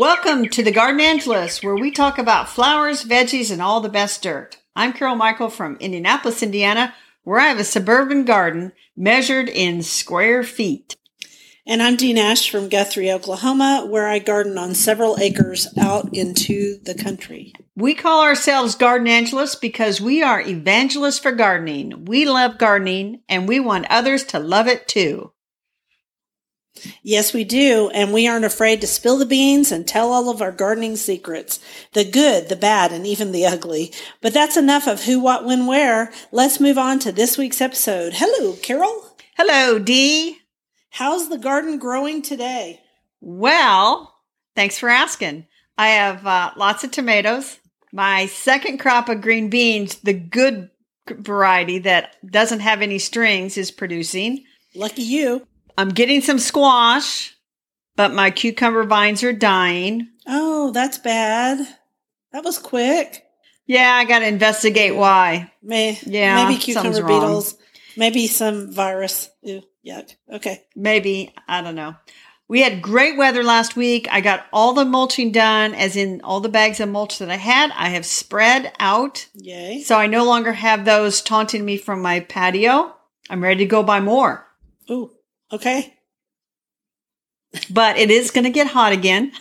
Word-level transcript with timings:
Welcome 0.00 0.48
to 0.48 0.62
the 0.62 0.72
Gardenangelists, 0.72 1.62
where 1.62 1.74
we 1.74 1.90
talk 1.90 2.16
about 2.16 2.48
flowers, 2.48 3.04
veggies, 3.04 3.52
and 3.52 3.60
all 3.60 3.82
the 3.82 3.90
best 3.90 4.22
dirt. 4.22 4.56
I'm 4.74 4.94
Carol 4.94 5.14
Michel 5.14 5.50
from 5.50 5.76
Indianapolis, 5.76 6.42
Indiana, 6.42 6.94
where 7.22 7.38
I 7.38 7.48
have 7.48 7.58
a 7.58 7.64
suburban 7.64 8.24
garden 8.24 8.72
measured 8.96 9.50
in 9.50 9.82
square 9.82 10.42
feet. 10.42 10.96
And 11.66 11.82
I'm 11.82 11.96
Dee 11.96 12.14
Nash 12.14 12.50
from 12.50 12.70
Guthrie, 12.70 13.12
Oklahoma, 13.12 13.86
where 13.90 14.08
I 14.08 14.20
garden 14.20 14.56
on 14.56 14.74
several 14.74 15.18
acres 15.20 15.68
out 15.78 16.16
into 16.16 16.78
the 16.82 16.94
country. 16.94 17.52
We 17.76 17.94
call 17.94 18.22
ourselves 18.22 18.76
Gardenangelists 18.76 19.60
because 19.60 20.00
we 20.00 20.22
are 20.22 20.40
evangelists 20.40 21.18
for 21.18 21.32
gardening. 21.32 22.06
We 22.06 22.24
love 22.24 22.56
gardening 22.56 23.20
and 23.28 23.46
we 23.46 23.60
want 23.60 23.84
others 23.90 24.24
to 24.28 24.38
love 24.38 24.66
it 24.66 24.88
too. 24.88 25.32
Yes, 27.02 27.34
we 27.34 27.44
do. 27.44 27.90
And 27.92 28.12
we 28.12 28.26
aren't 28.26 28.44
afraid 28.44 28.80
to 28.80 28.86
spill 28.86 29.18
the 29.18 29.26
beans 29.26 29.72
and 29.72 29.86
tell 29.86 30.12
all 30.12 30.30
of 30.30 30.40
our 30.40 30.52
gardening 30.52 30.96
secrets 30.96 31.60
the 31.92 32.04
good, 32.04 32.48
the 32.48 32.56
bad, 32.56 32.92
and 32.92 33.06
even 33.06 33.32
the 33.32 33.46
ugly. 33.46 33.92
But 34.20 34.32
that's 34.32 34.56
enough 34.56 34.86
of 34.86 35.04
who, 35.04 35.20
what, 35.20 35.44
when, 35.44 35.66
where. 35.66 36.12
Let's 36.32 36.60
move 36.60 36.78
on 36.78 36.98
to 37.00 37.12
this 37.12 37.36
week's 37.36 37.60
episode. 37.60 38.14
Hello, 38.16 38.54
Carol. 38.62 39.16
Hello, 39.36 39.78
Dee. 39.78 40.38
How's 40.90 41.28
the 41.28 41.38
garden 41.38 41.78
growing 41.78 42.22
today? 42.22 42.80
Well, 43.20 44.14
thanks 44.56 44.78
for 44.78 44.88
asking. 44.88 45.46
I 45.76 45.88
have 45.88 46.26
uh, 46.26 46.52
lots 46.56 46.84
of 46.84 46.90
tomatoes. 46.90 47.58
My 47.92 48.26
second 48.26 48.78
crop 48.78 49.08
of 49.08 49.20
green 49.20 49.50
beans, 49.50 49.96
the 49.96 50.14
good 50.14 50.70
variety 51.08 51.80
that 51.80 52.16
doesn't 52.28 52.60
have 52.60 52.82
any 52.82 52.98
strings, 52.98 53.56
is 53.56 53.70
producing. 53.70 54.44
Lucky 54.74 55.02
you. 55.02 55.46
I'm 55.80 55.88
getting 55.88 56.20
some 56.20 56.38
squash, 56.38 57.34
but 57.96 58.12
my 58.12 58.30
cucumber 58.30 58.84
vines 58.84 59.22
are 59.22 59.32
dying. 59.32 60.08
Oh, 60.26 60.72
that's 60.72 60.98
bad. 60.98 61.66
That 62.32 62.44
was 62.44 62.58
quick. 62.58 63.24
Yeah, 63.64 63.90
I 63.90 64.04
got 64.04 64.18
to 64.18 64.26
investigate 64.26 64.94
why. 64.94 65.50
May, 65.62 65.98
Yeah, 66.04 66.44
maybe 66.44 66.60
cucumber 66.60 67.02
beetles. 67.02 67.56
Maybe 67.96 68.26
some 68.26 68.70
virus. 68.70 69.30
Ew, 69.40 69.62
yuck. 69.86 70.14
Okay. 70.30 70.64
Maybe, 70.76 71.32
I 71.48 71.62
don't 71.62 71.76
know. 71.76 71.94
We 72.46 72.60
had 72.60 72.82
great 72.82 73.16
weather 73.16 73.42
last 73.42 73.74
week. 73.74 74.06
I 74.10 74.20
got 74.20 74.44
all 74.52 74.74
the 74.74 74.84
mulching 74.84 75.32
done, 75.32 75.74
as 75.74 75.96
in 75.96 76.20
all 76.22 76.40
the 76.40 76.50
bags 76.50 76.80
of 76.80 76.90
mulch 76.90 77.20
that 77.20 77.30
I 77.30 77.36
had. 77.36 77.70
I 77.74 77.88
have 77.88 78.04
spread 78.04 78.70
out. 78.78 79.26
Yay. 79.32 79.80
So 79.80 79.96
I 79.96 80.08
no 80.08 80.26
longer 80.26 80.52
have 80.52 80.84
those 80.84 81.22
taunting 81.22 81.64
me 81.64 81.78
from 81.78 82.02
my 82.02 82.20
patio. 82.20 82.94
I'm 83.30 83.42
ready 83.42 83.60
to 83.60 83.66
go 83.66 83.82
buy 83.82 84.00
more. 84.00 84.46
Ooh. 84.90 85.10
Okay. 85.52 85.94
But 87.70 87.96
it 87.98 88.10
is 88.10 88.30
going 88.30 88.44
to 88.44 88.50
get 88.50 88.68
hot 88.68 88.92
again 88.92 89.32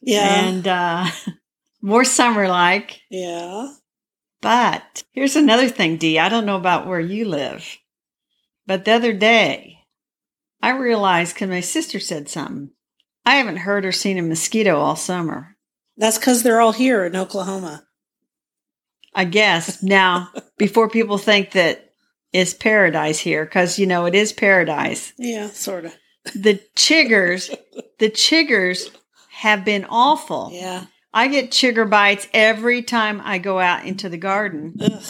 Yeah. 0.00 0.46
and 0.46 0.66
uh, 0.66 1.06
more 1.80 2.04
summer 2.04 2.48
like. 2.48 3.00
yeah. 3.10 3.72
But 4.40 5.04
here's 5.12 5.36
another 5.36 5.68
thing, 5.68 5.98
Dee. 5.98 6.18
I 6.18 6.28
don't 6.28 6.46
know 6.46 6.56
about 6.56 6.88
where 6.88 6.98
you 6.98 7.26
live, 7.26 7.64
but 8.66 8.84
the 8.84 8.90
other 8.90 9.12
day 9.12 9.78
I 10.60 10.70
realized 10.70 11.34
because 11.34 11.48
my 11.48 11.60
sister 11.60 12.00
said 12.00 12.28
something. 12.28 12.70
I 13.24 13.36
haven't 13.36 13.58
heard 13.58 13.84
or 13.84 13.92
seen 13.92 14.18
a 14.18 14.22
mosquito 14.22 14.80
all 14.80 14.96
summer. 14.96 15.56
That's 15.96 16.18
because 16.18 16.42
they're 16.42 16.60
all 16.60 16.72
here 16.72 17.04
in 17.04 17.14
Oklahoma. 17.14 17.84
I 19.14 19.26
guess 19.26 19.80
now 19.80 20.30
before 20.58 20.88
people 20.88 21.18
think 21.18 21.52
that 21.52 21.91
it's 22.32 22.54
paradise 22.54 23.18
here, 23.18 23.44
because 23.44 23.78
you 23.78 23.86
know 23.86 24.06
it 24.06 24.14
is 24.14 24.32
paradise. 24.32 25.12
Yeah, 25.18 25.48
sort 25.48 25.84
of. 25.84 25.96
The 26.34 26.60
chiggers, 26.76 27.54
the 27.98 28.10
chiggers 28.10 28.90
have 29.30 29.64
been 29.64 29.84
awful. 29.88 30.50
Yeah. 30.52 30.84
I 31.12 31.28
get 31.28 31.50
chigger 31.50 31.88
bites 31.88 32.26
every 32.32 32.82
time 32.82 33.20
I 33.22 33.38
go 33.38 33.58
out 33.58 33.84
into 33.84 34.08
the 34.08 34.16
garden. 34.16 34.74
Ugh. 34.80 35.02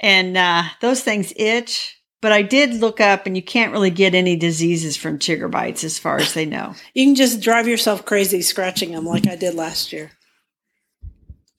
and 0.00 0.36
uh, 0.36 0.64
those 0.80 1.02
things 1.02 1.32
itch. 1.36 1.92
But 2.22 2.32
I 2.32 2.42
did 2.42 2.74
look 2.74 3.00
up, 3.00 3.26
and 3.26 3.36
you 3.36 3.42
can't 3.42 3.72
really 3.72 3.90
get 3.90 4.14
any 4.14 4.36
diseases 4.36 4.96
from 4.96 5.18
chigger 5.18 5.50
bites, 5.50 5.84
as 5.84 5.98
far 5.98 6.16
as 6.16 6.32
they 6.32 6.46
know. 6.46 6.74
You 6.94 7.04
can 7.04 7.14
just 7.14 7.40
drive 7.42 7.68
yourself 7.68 8.04
crazy 8.06 8.40
scratching 8.40 8.92
them 8.92 9.04
like 9.04 9.26
I 9.28 9.36
did 9.36 9.54
last 9.54 9.92
year. 9.92 10.12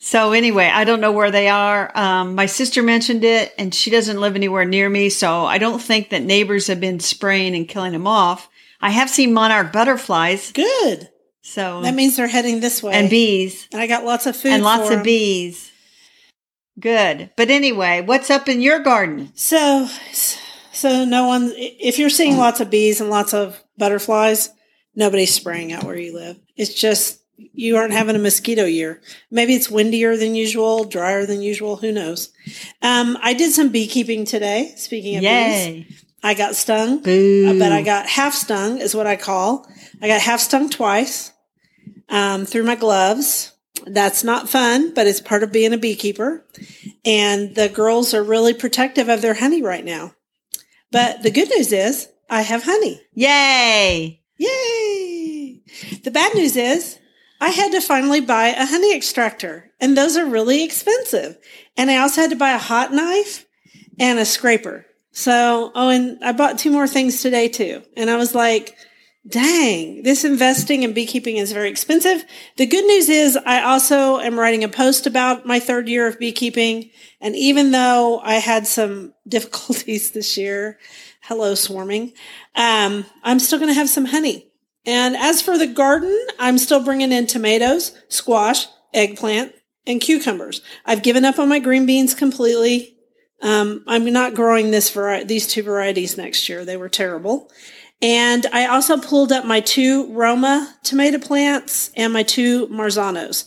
So 0.07 0.31
anyway, 0.31 0.67
I 0.73 0.85
don't 0.85 1.01
know 1.01 1.11
where 1.11 1.31
they 1.31 1.49
are. 1.49 1.91
Um, 1.93 2.33
my 2.33 2.45
sister 2.45 2.81
mentioned 2.81 3.25
it, 3.25 3.53
and 3.57 3.75
she 3.75 3.91
doesn't 3.91 4.21
live 4.21 4.37
anywhere 4.37 4.63
near 4.63 4.89
me, 4.89 5.09
so 5.09 5.43
I 5.43 5.57
don't 5.57 5.81
think 5.81 6.11
that 6.11 6.23
neighbors 6.23 6.67
have 6.67 6.79
been 6.79 7.01
spraying 7.01 7.53
and 7.57 7.67
killing 7.67 7.91
them 7.91 8.07
off. 8.07 8.47
I 8.79 8.91
have 8.91 9.09
seen 9.09 9.33
monarch 9.33 9.73
butterflies, 9.73 10.53
Good. 10.53 11.09
so 11.41 11.81
That 11.81 11.93
means 11.93 12.15
they're 12.15 12.29
heading 12.29 12.61
this 12.61 12.81
way. 12.81 12.93
and 12.93 13.09
bees 13.09 13.67
And 13.73 13.81
I 13.81 13.87
got 13.87 14.05
lots 14.05 14.25
of 14.25 14.37
food 14.37 14.53
and 14.53 14.63
lots 14.63 14.89
of 14.89 15.03
bees. 15.03 15.73
Good, 16.79 17.31
but 17.35 17.49
anyway, 17.49 17.99
what's 17.99 18.29
up 18.29 18.47
in 18.47 18.61
your 18.61 18.79
garden? 18.79 19.33
So, 19.35 19.89
so 20.71 21.03
no 21.03 21.27
one. 21.27 21.51
If 21.57 21.99
you're 21.99 22.09
seeing 22.09 22.37
lots 22.37 22.61
of 22.61 22.69
bees 22.69 23.01
and 23.01 23.09
lots 23.09 23.33
of 23.33 23.61
butterflies, 23.77 24.51
nobody's 24.95 25.33
spraying 25.33 25.73
out 25.73 25.83
where 25.83 25.99
you 25.99 26.15
live. 26.15 26.39
It's 26.55 26.73
just 26.73 27.19
you 27.37 27.77
aren't 27.77 27.93
having 27.93 28.15
a 28.15 28.19
mosquito 28.19 28.65
year. 28.65 29.01
Maybe 29.31 29.53
it's 29.53 29.69
windier 29.69 30.17
than 30.17 30.35
usual, 30.35 30.83
drier 30.83 31.25
than 31.25 31.41
usual. 31.41 31.77
Who 31.77 31.91
knows? 31.91 32.31
Um, 32.81 33.17
I 33.21 33.33
did 33.33 33.51
some 33.51 33.69
beekeeping 33.69 34.25
today. 34.25 34.73
Speaking 34.75 35.17
of 35.17 35.21
bees, 35.21 36.03
I 36.23 36.33
got 36.33 36.55
stung. 36.55 37.01
Boo! 37.01 37.59
But 37.59 37.71
I 37.71 37.83
got 37.83 38.07
half 38.07 38.33
stung, 38.33 38.79
is 38.79 38.95
what 38.95 39.07
I 39.07 39.15
call. 39.15 39.67
I 40.01 40.07
got 40.07 40.21
half 40.21 40.39
stung 40.39 40.69
twice 40.69 41.31
um, 42.09 42.45
through 42.45 42.63
my 42.63 42.75
gloves. 42.75 43.53
That's 43.85 44.23
not 44.23 44.49
fun, 44.49 44.93
but 44.93 45.07
it's 45.07 45.21
part 45.21 45.43
of 45.43 45.51
being 45.51 45.73
a 45.73 45.77
beekeeper. 45.77 46.45
And 47.05 47.55
the 47.55 47.69
girls 47.69 48.13
are 48.13 48.23
really 48.23 48.53
protective 48.53 49.09
of 49.09 49.21
their 49.21 49.35
honey 49.35 49.61
right 49.61 49.85
now. 49.85 50.13
But 50.91 51.23
the 51.23 51.31
good 51.31 51.49
news 51.49 51.71
is 51.71 52.09
I 52.29 52.41
have 52.41 52.63
honey. 52.63 53.01
Yay! 53.13 54.21
Yay! 54.37 55.61
The 56.03 56.11
bad 56.11 56.35
news 56.35 56.55
is 56.55 56.99
I 57.39 57.49
had 57.49 57.71
to 57.71 57.81
finally 57.81 58.21
buy 58.21 58.47
a 58.47 58.65
honey 58.65 58.95
extractor, 58.95 59.71
and 59.79 59.95
those 59.95 60.17
are 60.17 60.25
really 60.25 60.63
expensive. 60.63 61.37
And 61.75 61.91
I 61.91 61.97
also 61.97 62.21
had 62.21 62.31
to 62.31 62.35
buy 62.35 62.51
a 62.51 62.57
hot 62.57 62.91
knife 62.91 63.45
and 63.99 64.19
a 64.19 64.25
scraper. 64.25 64.85
So, 65.11 65.71
oh, 65.73 65.89
and 65.89 66.23
I 66.23 66.31
bought 66.31 66.59
two 66.59 66.71
more 66.71 66.87
things 66.87 67.21
today 67.21 67.47
too. 67.47 67.83
And 67.95 68.09
I 68.09 68.17
was 68.17 68.35
like, 68.35 68.75
dang, 69.27 70.03
this 70.03 70.23
investing 70.23 70.83
in 70.83 70.93
beekeeping 70.93 71.37
is 71.37 71.51
very 71.51 71.69
expensive. 71.69 72.23
The 72.57 72.65
good 72.65 72.85
news 72.85 73.09
is 73.09 73.37
I 73.37 73.61
also 73.61 74.19
am 74.19 74.39
writing 74.39 74.63
a 74.63 74.69
post 74.69 75.05
about 75.07 75.45
my 75.45 75.59
third 75.59 75.89
year 75.89 76.07
of 76.07 76.19
beekeeping. 76.19 76.91
And 77.19 77.35
even 77.35 77.71
though 77.71 78.19
I 78.19 78.35
had 78.35 78.67
some 78.67 79.13
difficulties 79.27 80.11
this 80.11 80.37
year, 80.37 80.79
hello 81.21 81.55
swarming, 81.55 82.13
um, 82.55 83.05
I'm 83.23 83.39
still 83.39 83.59
going 83.59 83.71
to 83.71 83.79
have 83.79 83.89
some 83.89 84.05
honey. 84.05 84.51
And 84.87 85.17
as 85.17 85.41
for 85.41 85.57
the 85.57 85.67
garden, 85.67 86.17
I'm 86.39 86.57
still 86.57 86.81
bringing 86.81 87.11
in 87.11 87.27
tomatoes, 87.27 87.91
squash, 88.07 88.67
eggplant, 88.93 89.53
and 89.85 89.99
cucumbers. 89.99 90.61
I've 90.85 91.03
given 91.03 91.25
up 91.25 91.37
on 91.37 91.49
my 91.49 91.59
green 91.59 91.85
beans 91.85 92.13
completely. 92.13 92.95
Um, 93.41 93.83
I'm 93.85 94.11
not 94.11 94.33
growing 94.33 94.71
this 94.71 94.97
these 95.25 95.45
two 95.45 95.61
varieties 95.61 96.17
next 96.17 96.47
year. 96.47 96.63
They 96.63 96.77
were 96.77 96.89
terrible. 96.89 97.51
And 98.01 98.45
I 98.53 98.67
also 98.67 98.97
pulled 98.97 99.31
up 99.31 99.43
my 99.45 99.59
two 99.59 100.11
Roma 100.13 100.75
tomato 100.83 101.19
plants 101.19 101.91
and 101.95 102.13
my 102.13 102.23
two 102.23 102.67
Marzanos. 102.67 103.45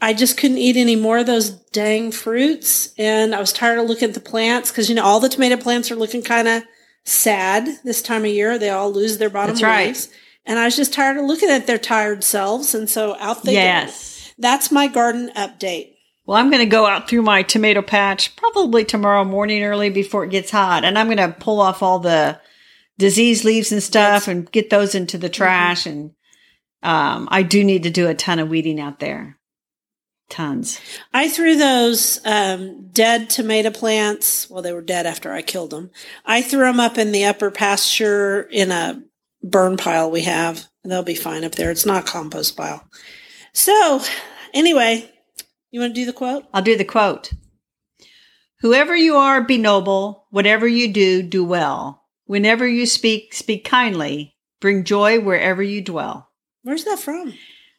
I 0.00 0.14
just 0.14 0.36
couldn't 0.36 0.58
eat 0.58 0.76
any 0.76 0.96
more 0.96 1.18
of 1.18 1.26
those 1.26 1.50
dang 1.50 2.10
fruits. 2.10 2.92
And 2.98 3.34
I 3.34 3.40
was 3.40 3.52
tired 3.52 3.78
of 3.78 3.86
looking 3.86 4.08
at 4.08 4.14
the 4.14 4.20
plants 4.20 4.72
because, 4.72 4.88
you 4.88 4.96
know, 4.96 5.04
all 5.04 5.20
the 5.20 5.28
tomato 5.28 5.56
plants 5.56 5.92
are 5.92 5.96
looking 5.96 6.22
kind 6.22 6.48
of 6.48 6.64
sad 7.04 7.68
this 7.84 8.02
time 8.02 8.22
of 8.22 8.30
year. 8.30 8.58
They 8.58 8.70
all 8.70 8.90
lose 8.90 9.18
their 9.18 9.30
bottom 9.30 9.54
That's 9.54 9.62
right. 9.62 10.08
And 10.44 10.58
I 10.58 10.64
was 10.64 10.76
just 10.76 10.92
tired 10.92 11.16
of 11.16 11.24
looking 11.24 11.50
at 11.50 11.66
their 11.66 11.78
tired 11.78 12.24
selves. 12.24 12.74
And 12.74 12.88
so 12.90 13.16
out 13.18 13.42
they 13.42 13.52
go. 13.52 13.58
Yes. 13.58 14.34
That's 14.38 14.72
my 14.72 14.88
garden 14.88 15.30
update. 15.36 15.94
Well, 16.24 16.36
I'm 16.36 16.50
going 16.50 16.62
to 16.62 16.70
go 16.70 16.86
out 16.86 17.08
through 17.08 17.22
my 17.22 17.42
tomato 17.42 17.82
patch 17.82 18.36
probably 18.36 18.84
tomorrow 18.84 19.24
morning 19.24 19.62
early 19.62 19.90
before 19.90 20.24
it 20.24 20.30
gets 20.30 20.50
hot. 20.50 20.84
And 20.84 20.98
I'm 20.98 21.06
going 21.06 21.18
to 21.18 21.36
pull 21.38 21.60
off 21.60 21.82
all 21.82 21.98
the 21.98 22.40
diseased 22.98 23.44
leaves 23.44 23.72
and 23.72 23.82
stuff 23.82 24.28
and 24.28 24.50
get 24.50 24.70
those 24.70 24.94
into 24.94 25.18
the 25.18 25.28
trash. 25.28 25.86
And 25.86 26.12
um, 26.82 27.28
I 27.30 27.42
do 27.42 27.64
need 27.64 27.84
to 27.84 27.90
do 27.90 28.08
a 28.08 28.14
ton 28.14 28.38
of 28.38 28.48
weeding 28.48 28.80
out 28.80 29.00
there. 29.00 29.38
Tons. 30.28 30.80
I 31.12 31.28
threw 31.28 31.56
those 31.56 32.18
um, 32.24 32.88
dead 32.90 33.28
tomato 33.28 33.70
plants. 33.70 34.48
Well, 34.48 34.62
they 34.62 34.72
were 34.72 34.80
dead 34.80 35.06
after 35.06 35.30
I 35.32 35.42
killed 35.42 35.70
them. 35.70 35.90
I 36.24 36.40
threw 36.40 36.64
them 36.64 36.80
up 36.80 36.96
in 36.96 37.12
the 37.12 37.26
upper 37.26 37.50
pasture 37.50 38.48
in 38.50 38.70
a 38.70 39.02
burn 39.42 39.76
pile 39.76 40.10
we 40.10 40.22
have. 40.22 40.66
They'll 40.84 41.02
be 41.02 41.14
fine 41.14 41.44
up 41.44 41.52
there. 41.52 41.70
It's 41.70 41.86
not 41.86 42.04
a 42.04 42.10
compost 42.10 42.56
pile. 42.56 42.88
So, 43.52 44.00
anyway, 44.52 45.10
you 45.70 45.80
want 45.80 45.94
to 45.94 46.00
do 46.00 46.06
the 46.06 46.12
quote? 46.12 46.44
I'll 46.52 46.62
do 46.62 46.76
the 46.76 46.84
quote. 46.84 47.32
Whoever 48.60 48.94
you 48.94 49.16
are, 49.16 49.42
be 49.42 49.58
noble. 49.58 50.26
Whatever 50.30 50.66
you 50.66 50.92
do, 50.92 51.22
do 51.22 51.44
well. 51.44 52.04
Whenever 52.26 52.66
you 52.66 52.86
speak, 52.86 53.34
speak 53.34 53.64
kindly. 53.64 54.36
Bring 54.60 54.84
joy 54.84 55.20
wherever 55.20 55.62
you 55.62 55.82
dwell. 55.82 56.30
Where's 56.62 56.84
that 56.84 57.00
from? 57.00 57.34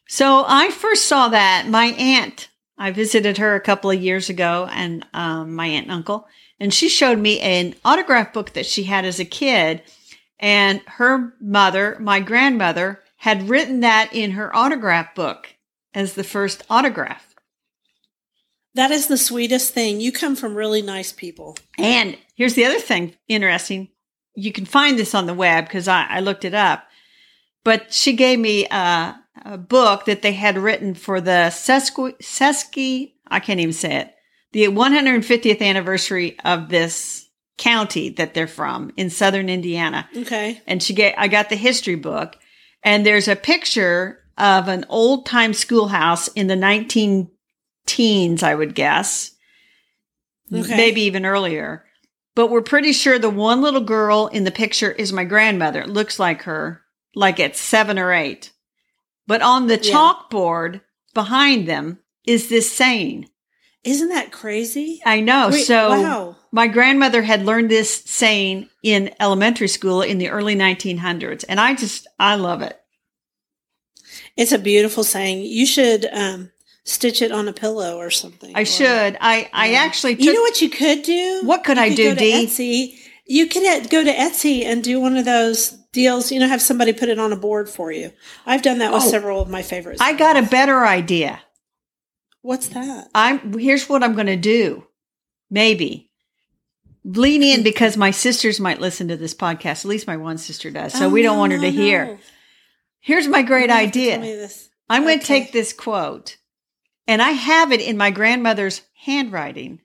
So 0.07 0.43
I 0.45 0.69
first 0.69 1.05
saw 1.05 1.29
that 1.29 1.67
my 1.67 1.85
aunt. 1.85 2.49
I 2.77 2.91
visited 2.91 3.37
her 3.37 3.55
a 3.55 3.61
couple 3.61 3.91
of 3.91 4.01
years 4.01 4.29
ago, 4.29 4.67
and 4.71 5.05
um, 5.13 5.55
my 5.55 5.67
aunt 5.67 5.85
and 5.85 5.93
uncle, 5.93 6.27
and 6.59 6.73
she 6.73 6.89
showed 6.89 7.19
me 7.19 7.39
an 7.39 7.75
autograph 7.85 8.33
book 8.33 8.53
that 8.53 8.65
she 8.65 8.83
had 8.83 9.05
as 9.05 9.19
a 9.19 9.25
kid. 9.25 9.81
And 10.39 10.81
her 10.85 11.33
mother, 11.39 11.97
my 11.99 12.19
grandmother, 12.19 13.01
had 13.17 13.49
written 13.49 13.79
that 13.79 14.09
in 14.13 14.31
her 14.31 14.53
autograph 14.55 15.15
book 15.15 15.55
as 15.93 16.13
the 16.13 16.23
first 16.23 16.63
autograph. 16.69 17.33
That 18.75 18.91
is 18.91 19.07
the 19.07 19.17
sweetest 19.17 19.73
thing. 19.73 20.01
You 20.01 20.11
come 20.11 20.35
from 20.35 20.55
really 20.55 20.81
nice 20.81 21.11
people. 21.11 21.57
And 21.77 22.17
here's 22.35 22.55
the 22.55 22.65
other 22.65 22.79
thing 22.79 23.15
interesting. 23.27 23.89
You 24.35 24.51
can 24.51 24.65
find 24.65 24.97
this 24.97 25.13
on 25.13 25.27
the 25.27 25.33
web 25.33 25.65
because 25.65 25.87
I, 25.87 26.05
I, 26.09 26.19
looked 26.21 26.43
it 26.43 26.55
up. 26.55 26.83
But 27.63 27.93
she 27.93 28.13
gave 28.13 28.39
me 28.39 28.65
a, 28.65 29.15
a 29.45 29.57
book 29.57 30.05
that 30.05 30.23
they 30.23 30.33
had 30.33 30.57
written 30.57 30.95
for 30.95 31.21
the 31.21 31.49
Sesqui, 31.51 32.17
Sesqui, 32.17 33.13
I 33.27 33.39
can't 33.39 33.59
even 33.59 33.73
say 33.73 33.95
it, 33.97 34.13
the 34.53 34.65
150th 34.65 35.61
anniversary 35.61 36.37
of 36.43 36.69
this 36.69 37.22
county 37.57 38.09
that 38.09 38.33
they're 38.33 38.47
from 38.47 38.91
in 38.97 39.09
southern 39.09 39.49
Indiana. 39.49 40.07
Okay. 40.15 40.61
And 40.65 40.81
she 40.81 40.93
get 40.93 41.15
I 41.17 41.27
got 41.27 41.49
the 41.49 41.55
history 41.55 41.95
book 41.95 42.37
and 42.83 43.05
there's 43.05 43.27
a 43.27 43.35
picture 43.35 44.19
of 44.37 44.67
an 44.67 44.85
old 44.89 45.25
time 45.25 45.53
schoolhouse 45.53 46.27
in 46.29 46.47
the 46.47 46.55
19 46.55 47.29
teens, 47.85 48.43
I 48.43 48.55
would 48.55 48.75
guess. 48.75 49.31
Okay. 50.51 50.75
Maybe 50.75 51.01
even 51.01 51.25
earlier. 51.25 51.85
But 52.35 52.49
we're 52.49 52.61
pretty 52.61 52.93
sure 52.93 53.19
the 53.19 53.29
one 53.29 53.61
little 53.61 53.81
girl 53.81 54.27
in 54.27 54.43
the 54.43 54.51
picture 54.51 54.91
is 54.91 55.13
my 55.13 55.23
grandmother. 55.23 55.81
It 55.81 55.89
looks 55.89 56.19
like 56.19 56.43
her, 56.43 56.81
like 57.15 57.39
at 57.39 57.55
seven 57.55 57.99
or 57.99 58.11
eight. 58.11 58.51
But 59.27 59.41
on 59.41 59.67
the 59.67 59.79
yeah. 59.79 59.93
chalkboard 59.93 60.81
behind 61.13 61.67
them 61.67 61.99
is 62.25 62.49
this 62.49 62.71
saying. 62.71 63.29
Isn't 63.83 64.09
that 64.09 64.31
crazy? 64.31 65.01
I 65.05 65.19
know. 65.19 65.49
Wait, 65.51 65.65
so 65.65 65.89
wow. 65.89 66.35
my 66.51 66.67
grandmother 66.67 67.21
had 67.21 67.45
learned 67.45 67.69
this 67.69 67.93
saying 68.05 68.69
in 68.81 69.13
elementary 69.19 69.67
school 69.67 70.01
in 70.01 70.19
the 70.19 70.29
early 70.29 70.55
1900s. 70.55 71.43
And 71.49 71.59
I 71.59 71.75
just, 71.75 72.07
I 72.17 72.35
love 72.35 72.61
it. 72.61 72.79
It's 74.37 74.51
a 74.51 74.59
beautiful 74.59 75.03
saying. 75.03 75.41
You 75.41 75.65
should 75.65 76.05
um, 76.05 76.51
stitch 76.83 77.21
it 77.21 77.31
on 77.31 77.47
a 77.47 77.53
pillow 77.53 77.97
or 77.97 78.09
something. 78.09 78.55
I 78.55 78.61
or, 78.61 78.65
should. 78.65 79.17
I 79.19 79.49
I 79.53 79.73
actually. 79.73 80.15
Took, 80.15 80.25
you 80.25 80.33
know 80.33 80.41
what 80.41 80.61
you 80.61 80.69
could 80.69 81.03
do? 81.03 81.41
What 81.43 81.63
could 81.63 81.77
you 81.77 81.83
I 81.83 81.89
could 81.89 81.95
do, 81.95 82.15
Dee? 82.15 82.45
Etsy. 82.45 82.99
You 83.25 83.47
could 83.47 83.89
go 83.89 84.03
to 84.03 84.13
Etsy 84.13 84.65
and 84.65 84.83
do 84.83 84.99
one 84.99 85.17
of 85.17 85.25
those 85.25 85.71
deals. 85.91 86.31
You 86.31 86.39
know, 86.39 86.47
have 86.47 86.61
somebody 86.61 86.93
put 86.93 87.09
it 87.09 87.19
on 87.19 87.31
a 87.31 87.37
board 87.37 87.69
for 87.69 87.91
you. 87.91 88.11
I've 88.45 88.61
done 88.61 88.79
that 88.79 88.91
with 88.91 89.03
oh, 89.03 89.09
several 89.09 89.41
of 89.41 89.49
my 89.49 89.61
favorites. 89.61 90.01
I 90.01 90.13
got 90.13 90.35
a 90.35 90.43
better 90.43 90.85
idea. 90.85 91.39
What's 92.43 92.67
that? 92.67 93.09
I'm 93.15 93.57
here's 93.57 93.89
what 93.89 94.03
I'm 94.03 94.13
going 94.13 94.27
to 94.27 94.35
do. 94.35 94.85
Maybe 95.49 96.11
lean 97.03 97.41
in 97.41 97.63
because 97.63 97.97
my 97.97 98.11
sisters 98.11 98.59
might 98.59 98.79
listen 98.79 99.07
to 99.07 99.17
this 99.17 99.33
podcast. 99.33 99.85
At 99.85 99.89
least 99.89 100.07
my 100.07 100.17
one 100.17 100.37
sister 100.37 100.69
does. 100.69 100.93
So 100.93 101.07
oh, 101.07 101.09
we 101.09 101.21
don't 101.21 101.37
no, 101.37 101.39
want 101.39 101.53
her 101.53 101.59
to 101.59 101.71
no, 101.71 101.71
hear. 101.71 102.19
Here's 102.99 103.27
my 103.27 103.41
great 103.41 103.69
idea. 103.69 104.49
I'm 104.89 105.03
going 105.03 105.19
to 105.19 105.25
take 105.25 105.51
this 105.51 105.73
quote 105.73 106.37
and 107.07 107.21
I 107.21 107.31
have 107.31 107.71
it 107.71 107.81
in 107.81 107.97
my 107.97 108.11
grandmother's 108.11 108.81
handwriting. 109.05 109.81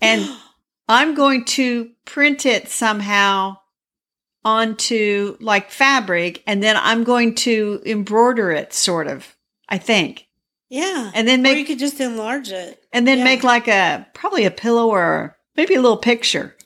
And 0.00 0.28
I'm 0.88 1.14
going 1.14 1.44
to 1.46 1.90
print 2.04 2.46
it 2.46 2.68
somehow 2.68 3.58
onto 4.44 5.36
like 5.40 5.70
fabric 5.70 6.42
and 6.46 6.62
then 6.62 6.76
I'm 6.78 7.04
going 7.04 7.34
to 7.36 7.82
embroider 7.86 8.50
it 8.50 8.72
sort 8.74 9.06
of, 9.06 9.36
I 9.68 9.78
think. 9.78 10.26
Yeah. 10.68 11.10
And 11.14 11.28
then 11.28 11.42
make 11.42 11.56
or 11.56 11.58
you 11.58 11.64
could 11.64 11.78
just 11.78 12.00
enlarge 12.00 12.50
it. 12.50 12.82
And 12.92 13.06
then 13.06 13.18
yeah. 13.18 13.24
make 13.24 13.44
like 13.44 13.68
a 13.68 14.06
probably 14.14 14.44
a 14.44 14.50
pillow 14.50 14.88
or 14.88 15.36
maybe 15.56 15.74
a 15.74 15.80
little 15.80 15.96
picture. 15.96 16.56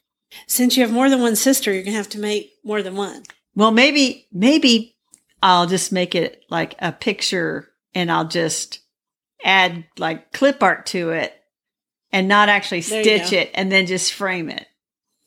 Since 0.47 0.77
you 0.77 0.83
have 0.83 0.93
more 0.93 1.11
than 1.11 1.21
one 1.21 1.37
sister, 1.37 1.73
you're 1.73 1.83
gonna 1.83 1.97
have 1.97 2.09
to 2.11 2.19
make 2.19 2.53
more 2.65 2.83
than 2.83 2.97
one. 2.97 3.23
Well, 3.55 3.71
maybe 3.71 4.29
maybe 4.33 4.97
I'll 5.43 5.67
just 5.67 5.93
make 5.93 6.15
it 6.15 6.45
like 6.51 6.75
a 6.79 6.93
picture 6.93 7.69
and 7.95 8.11
I'll 8.11 8.29
just 8.29 8.81
add 9.45 9.85
like 9.99 10.33
clip 10.33 10.63
art 10.63 10.87
to 10.87 11.11
it 11.11 11.35
and 12.13 12.29
not 12.29 12.49
actually 12.49 12.83
stitch 12.83 13.33
it 13.33 13.51
and 13.55 13.71
then 13.71 13.87
just 13.87 14.13
frame 14.13 14.49
it 14.49 14.67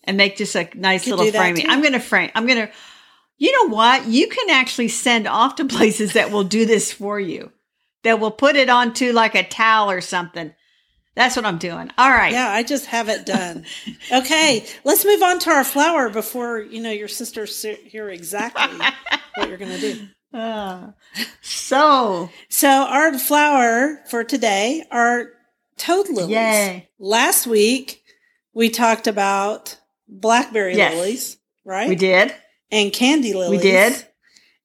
and 0.03 0.17
make 0.17 0.37
just 0.37 0.55
a 0.55 0.69
nice 0.75 1.07
little 1.07 1.29
framing. 1.31 1.69
I'm 1.69 1.81
going 1.81 1.93
to 1.93 1.99
frame, 1.99 2.31
I'm 2.35 2.47
going 2.47 2.67
to, 2.67 2.73
you 3.37 3.51
know 3.51 3.73
what? 3.73 4.07
You 4.07 4.27
can 4.27 4.49
actually 4.49 4.87
send 4.87 5.27
off 5.27 5.55
to 5.55 5.65
places 5.67 6.13
that 6.13 6.31
will 6.31 6.43
do 6.43 6.65
this 6.65 6.91
for 6.91 7.19
you, 7.19 7.51
that 8.03 8.19
will 8.19 8.31
put 8.31 8.55
it 8.55 8.69
onto 8.69 9.11
like 9.11 9.35
a 9.35 9.47
towel 9.47 9.91
or 9.91 10.01
something. 10.01 10.53
That's 11.15 11.35
what 11.35 11.45
I'm 11.45 11.57
doing. 11.57 11.91
All 11.97 12.09
right. 12.09 12.31
Yeah, 12.31 12.49
I 12.49 12.63
just 12.63 12.85
have 12.85 13.09
it 13.09 13.25
done. 13.25 13.65
okay, 14.11 14.65
let's 14.83 15.03
move 15.03 15.21
on 15.21 15.39
to 15.39 15.49
our 15.49 15.63
flower 15.63 16.09
before 16.09 16.59
you 16.59 16.81
know 16.81 16.91
your 16.91 17.09
sisters 17.09 17.61
hear 17.61 18.09
exactly 18.09 18.77
what 19.35 19.49
you're 19.49 19.57
going 19.57 19.79
to 19.79 19.93
do. 19.93 20.07
Uh, 20.33 20.91
so, 21.41 22.29
so 22.47 22.69
our 22.69 23.17
flower 23.17 23.99
for 24.09 24.23
today 24.23 24.85
are 24.89 25.33
toad 25.77 26.09
lilies. 26.09 26.31
Yay. 26.31 26.89
Last 26.97 27.45
week 27.45 28.03
we 28.53 28.69
talked 28.69 29.07
about 29.07 29.77
blackberry 30.07 30.75
yes. 30.75 30.95
lilies, 30.95 31.37
right? 31.65 31.89
We 31.89 31.95
did. 31.95 32.33
And 32.71 32.93
candy 32.93 33.33
lilies. 33.33 33.59
We 33.59 33.69
did. 33.69 34.05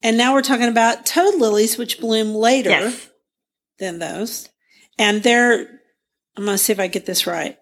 And 0.02 0.16
now 0.16 0.34
we're 0.34 0.42
talking 0.42 0.68
about 0.68 1.04
toad 1.04 1.34
lilies, 1.34 1.76
which 1.76 2.00
bloom 2.00 2.34
later 2.34 2.70
yes. 2.70 3.10
Than 3.78 3.98
those. 3.98 4.48
And 4.98 5.22
they're, 5.22 5.60
I'm 6.36 6.44
going 6.44 6.54
to 6.54 6.58
see 6.58 6.72
if 6.72 6.80
I 6.80 6.86
get 6.86 7.06
this 7.06 7.26
right. 7.26 7.58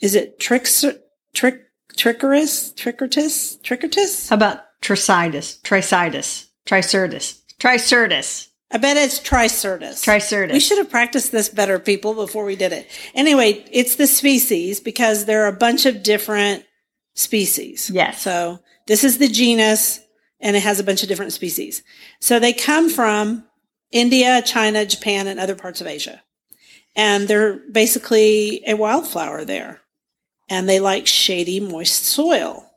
Is 0.00 0.14
it 0.14 0.38
tricks, 0.38 0.84
trick, 1.34 1.62
trickerous, 1.96 2.72
trickertus, 2.72 3.56
trickertus? 3.62 4.28
How 4.28 4.36
about 4.36 4.60
tricidus, 4.82 5.62
tricidus? 5.62 6.48
Tricyrtis. 6.66 7.40
Tricyrtis. 7.58 8.48
I 8.70 8.78
bet 8.78 8.96
it's 8.96 9.20
Tricyrtis. 9.20 10.04
Tricyrtis. 10.04 10.52
We 10.52 10.60
should 10.60 10.78
have 10.78 10.90
practiced 10.90 11.30
this 11.30 11.48
better, 11.48 11.78
people, 11.78 12.14
before 12.14 12.44
we 12.44 12.56
did 12.56 12.72
it. 12.72 12.88
Anyway, 13.14 13.64
it's 13.70 13.96
the 13.96 14.06
species 14.06 14.80
because 14.80 15.26
there 15.26 15.44
are 15.44 15.48
a 15.48 15.56
bunch 15.56 15.86
of 15.86 16.02
different 16.02 16.64
species. 17.14 17.90
Yes. 17.90 18.22
So 18.22 18.60
this 18.86 19.04
is 19.04 19.18
the 19.18 19.28
genus 19.28 20.00
and 20.40 20.56
it 20.56 20.62
has 20.62 20.80
a 20.80 20.84
bunch 20.84 21.02
of 21.02 21.08
different 21.08 21.32
species. 21.32 21.82
So 22.20 22.40
they 22.40 22.52
come 22.52 22.90
from 22.90 23.44
India, 23.94 24.42
China, 24.42 24.84
Japan, 24.84 25.28
and 25.28 25.40
other 25.40 25.54
parts 25.54 25.80
of 25.80 25.86
Asia. 25.86 26.20
And 26.96 27.28
they're 27.28 27.60
basically 27.70 28.62
a 28.66 28.74
wildflower 28.74 29.44
there. 29.44 29.80
And 30.50 30.68
they 30.68 30.80
like 30.80 31.06
shady, 31.06 31.60
moist 31.60 32.04
soil. 32.04 32.70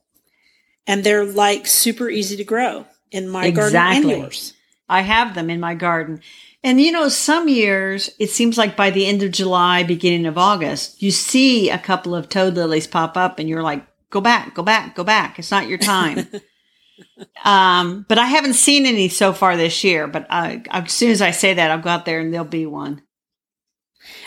And 0.85 1.03
they're 1.03 1.25
like 1.25 1.67
super 1.67 2.09
easy 2.09 2.37
to 2.37 2.43
grow 2.43 2.85
in 3.11 3.27
my 3.27 3.47
exactly. 3.47 3.73
garden 3.73 4.11
and 4.11 4.21
yours. 4.21 4.53
I 4.87 5.01
have 5.01 5.35
them 5.35 5.49
in 5.49 5.59
my 5.59 5.73
garden. 5.73 6.21
And 6.63 6.79
you 6.79 6.91
know, 6.91 7.09
some 7.09 7.49
years 7.49 8.09
it 8.19 8.29
seems 8.29 8.57
like 8.57 8.77
by 8.77 8.91
the 8.91 9.05
end 9.05 9.23
of 9.23 9.31
July, 9.31 9.83
beginning 9.83 10.27
of 10.27 10.37
August, 10.37 11.01
you 11.01 11.11
see 11.11 11.69
a 11.69 11.79
couple 11.79 12.15
of 12.15 12.29
toad 12.29 12.53
lilies 12.53 12.87
pop 12.87 13.17
up 13.17 13.39
and 13.39 13.49
you're 13.49 13.63
like, 13.63 13.85
go 14.11 14.21
back, 14.21 14.53
go 14.53 14.63
back, 14.63 14.95
go 14.95 15.03
back. 15.03 15.39
It's 15.39 15.51
not 15.51 15.67
your 15.67 15.77
time. 15.79 16.27
um, 17.43 18.05
but 18.07 18.17
I 18.17 18.25
haven't 18.25 18.53
seen 18.53 18.85
any 18.85 19.09
so 19.09 19.33
far 19.33 19.57
this 19.57 19.83
year, 19.83 20.07
but 20.07 20.27
I, 20.29 20.63
as 20.69 20.91
soon 20.91 21.11
as 21.11 21.21
I 21.21 21.31
say 21.31 21.53
that, 21.53 21.71
I'll 21.71 21.81
go 21.81 21.89
out 21.89 22.05
there 22.05 22.19
and 22.19 22.33
there'll 22.33 22.47
be 22.47 22.65
one. 22.65 23.01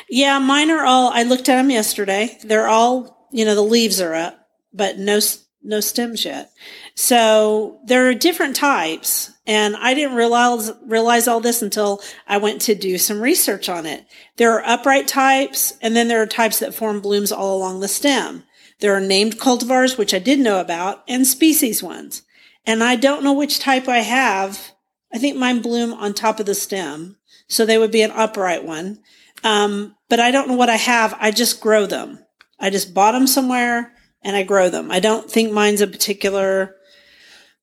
Yeah, 0.09 0.39
mine 0.39 0.71
are 0.71 0.85
all, 0.85 1.11
I 1.13 1.23
looked 1.23 1.49
at 1.49 1.57
them 1.57 1.71
yesterday. 1.71 2.39
They're 2.43 2.69
all, 2.69 3.29
you 3.31 3.45
know, 3.45 3.55
the 3.55 3.63
leaves 3.63 4.01
are 4.01 4.15
up, 4.15 4.39
but 4.73 4.99
no, 4.99 5.21
no 5.63 5.81
stems 5.81 6.25
yet. 6.25 6.51
So 6.95 7.81
there 7.87 8.09
are 8.09 8.15
different 8.15 8.57
types. 8.57 9.33
And 9.47 9.75
I 9.77 9.95
didn't 9.95 10.17
realize, 10.17 10.71
realize 10.85 11.27
all 11.27 11.41
this 11.41 11.61
until 11.61 12.01
I 12.29 12.39
went 12.39 12.61
to 12.63 12.75
do 12.77 12.99
some 12.99 13.21
research 13.21 13.69
on 13.69 13.85
it. 13.85 14.05
There 14.37 14.53
are 14.53 14.65
upright 14.65 15.09
types, 15.09 15.77
and 15.83 15.97
then 15.97 16.07
there 16.07 16.23
are 16.23 16.27
types 16.27 16.61
that 16.61 16.73
form 16.73 17.01
blooms 17.01 17.33
all 17.33 17.57
along 17.57 17.81
the 17.81 17.89
stem. 17.89 18.45
There 18.79 18.95
are 18.95 19.01
named 19.01 19.41
cultivars, 19.41 19.99
which 19.99 20.15
I 20.15 20.21
did 20.21 20.39
know 20.39 20.61
about, 20.61 21.03
and 21.09 21.27
species 21.27 21.83
ones. 21.83 22.23
And 22.67 22.85
I 22.85 22.97
don't 22.97 23.25
know 23.25 23.33
which 23.33 23.59
type 23.59 23.89
I 23.89 23.99
have. 23.99 24.73
I 25.13 25.19
think 25.19 25.37
mine 25.37 25.63
bloom 25.63 25.93
on 25.93 26.15
top 26.15 26.41
of 26.41 26.47
the 26.47 26.55
stem. 26.55 27.17
So 27.49 27.67
they 27.67 27.79
would 27.79 27.91
be 27.91 28.03
an 28.03 28.13
upright 28.13 28.65
one. 28.65 29.01
Um, 29.43 29.97
but 30.09 30.21
I 30.21 30.31
don't 30.31 30.49
know 30.49 30.55
what 30.55 30.71
I 30.71 30.77
have. 30.77 31.17
I 31.19 31.31
just 31.31 31.61
grow 31.61 31.87
them. 31.87 32.19
I 32.59 32.71
just 32.71 32.95
bought 32.95 33.13
them 33.13 33.27
somewhere 33.27 33.95
and 34.23 34.37
I 34.37 34.43
grow 34.43 34.69
them. 34.69 34.91
I 34.91 35.01
don't 35.01 35.31
think 35.31 35.53
mine's 35.53 35.81
a 35.81 35.87
particular 35.87 36.77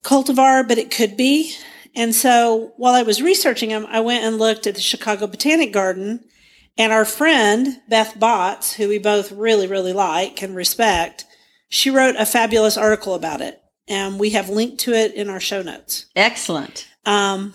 cultivar, 0.04 0.68
but 0.68 0.78
it 0.78 0.92
could 0.92 1.16
be. 1.16 1.54
And 1.96 2.14
so 2.14 2.74
while 2.78 2.94
I 2.94 3.04
was 3.04 3.22
researching 3.22 3.70
them, 3.70 3.86
I 3.90 4.00
went 4.00 4.24
and 4.24 4.38
looked 4.38 4.68
at 4.68 4.76
the 4.76 4.82
Chicago 4.82 5.28
Botanic 5.28 5.72
Garden 5.72 6.24
and 6.78 6.94
our 6.94 7.06
friend, 7.06 7.82
Beth 7.90 8.20
Botts, 8.20 8.74
who 8.74 8.88
we 8.88 9.00
both 9.00 9.32
really, 9.32 9.68
really 9.68 9.94
like 9.94 10.42
and 10.42 10.56
respect, 10.56 11.26
she 11.70 11.90
wrote 11.90 12.16
a 12.18 12.26
fabulous 12.26 12.78
article 12.78 13.16
about 13.16 13.42
it. 13.42 13.62
And 13.88 14.20
we 14.20 14.32
have 14.32 14.50
linked 14.50 14.80
to 14.80 14.94
it 14.94 15.14
in 15.14 15.30
our 15.30 15.40
show 15.40 15.62
notes. 15.62 16.08
Excellent. 16.16 16.88
Um, 17.06 17.54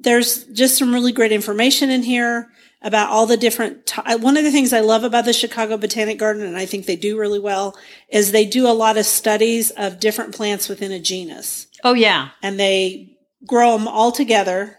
there's 0.00 0.44
just 0.44 0.78
some 0.78 0.94
really 0.94 1.12
great 1.12 1.32
information 1.32 1.90
in 1.90 2.02
here 2.02 2.48
about 2.82 3.10
all 3.10 3.26
the 3.26 3.36
different 3.36 3.86
t- 3.86 4.00
one 4.18 4.36
of 4.36 4.44
the 4.44 4.52
things 4.52 4.72
i 4.72 4.78
love 4.78 5.02
about 5.02 5.24
the 5.24 5.32
chicago 5.32 5.76
botanic 5.76 6.16
garden 6.16 6.44
and 6.44 6.56
i 6.56 6.64
think 6.64 6.86
they 6.86 6.94
do 6.94 7.18
really 7.18 7.40
well 7.40 7.76
is 8.08 8.30
they 8.30 8.44
do 8.46 8.68
a 8.68 8.72
lot 8.72 8.96
of 8.96 9.04
studies 9.04 9.70
of 9.72 9.98
different 9.98 10.32
plants 10.32 10.68
within 10.68 10.92
a 10.92 11.00
genus 11.00 11.66
Oh 11.82 11.94
yeah. 11.94 12.28
and 12.40 12.58
they 12.60 13.16
grow 13.44 13.76
them 13.76 13.88
all 13.88 14.12
together 14.12 14.77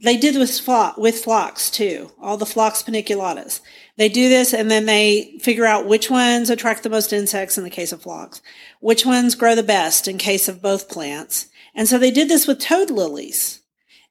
they 0.00 0.16
did 0.16 0.36
with 0.36 0.58
flo- 0.60 0.92
with 0.96 1.24
phlox 1.24 1.70
too 1.70 2.10
all 2.20 2.36
the 2.36 2.46
phlox 2.46 2.82
paniculatas. 2.82 3.60
They 3.96 4.08
do 4.08 4.28
this 4.28 4.54
and 4.54 4.70
then 4.70 4.86
they 4.86 5.38
figure 5.40 5.66
out 5.66 5.86
which 5.86 6.10
ones 6.10 6.50
attract 6.50 6.82
the 6.82 6.90
most 6.90 7.12
insects 7.12 7.58
in 7.58 7.64
the 7.64 7.70
case 7.70 7.92
of 7.92 8.02
phlox, 8.02 8.40
which 8.80 9.04
ones 9.04 9.34
grow 9.34 9.54
the 9.54 9.62
best 9.62 10.06
in 10.06 10.18
case 10.18 10.48
of 10.48 10.62
both 10.62 10.88
plants. 10.88 11.48
And 11.74 11.88
so 11.88 11.98
they 11.98 12.10
did 12.10 12.28
this 12.28 12.46
with 12.46 12.60
toad 12.60 12.90
lilies. 12.90 13.60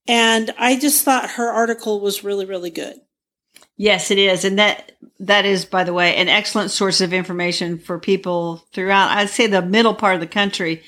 And 0.10 0.54
i 0.58 0.78
just 0.78 1.04
thought 1.04 1.32
her 1.32 1.50
article 1.50 2.02
was 2.02 2.24
really 2.24 2.46
really 2.46 2.70
good. 2.70 3.00
Yes, 3.78 4.10
it 4.10 4.18
is. 4.18 4.44
And 4.44 4.58
that 4.58 4.94
that 5.20 5.46
is, 5.46 5.66
by 5.66 5.84
the 5.84 5.94
way, 5.94 6.16
an 6.16 6.30
excellent 6.30 6.72
source 6.72 7.00
of 7.00 7.14
information 7.14 7.78
for 7.78 8.00
people 8.00 8.66
throughout. 8.74 9.12
I'd 9.12 9.30
say 9.30 9.48
the 9.48 9.62
middle 9.62 9.94
part 9.94 10.16
of 10.16 10.22
the 10.22 10.28
country 10.28 10.84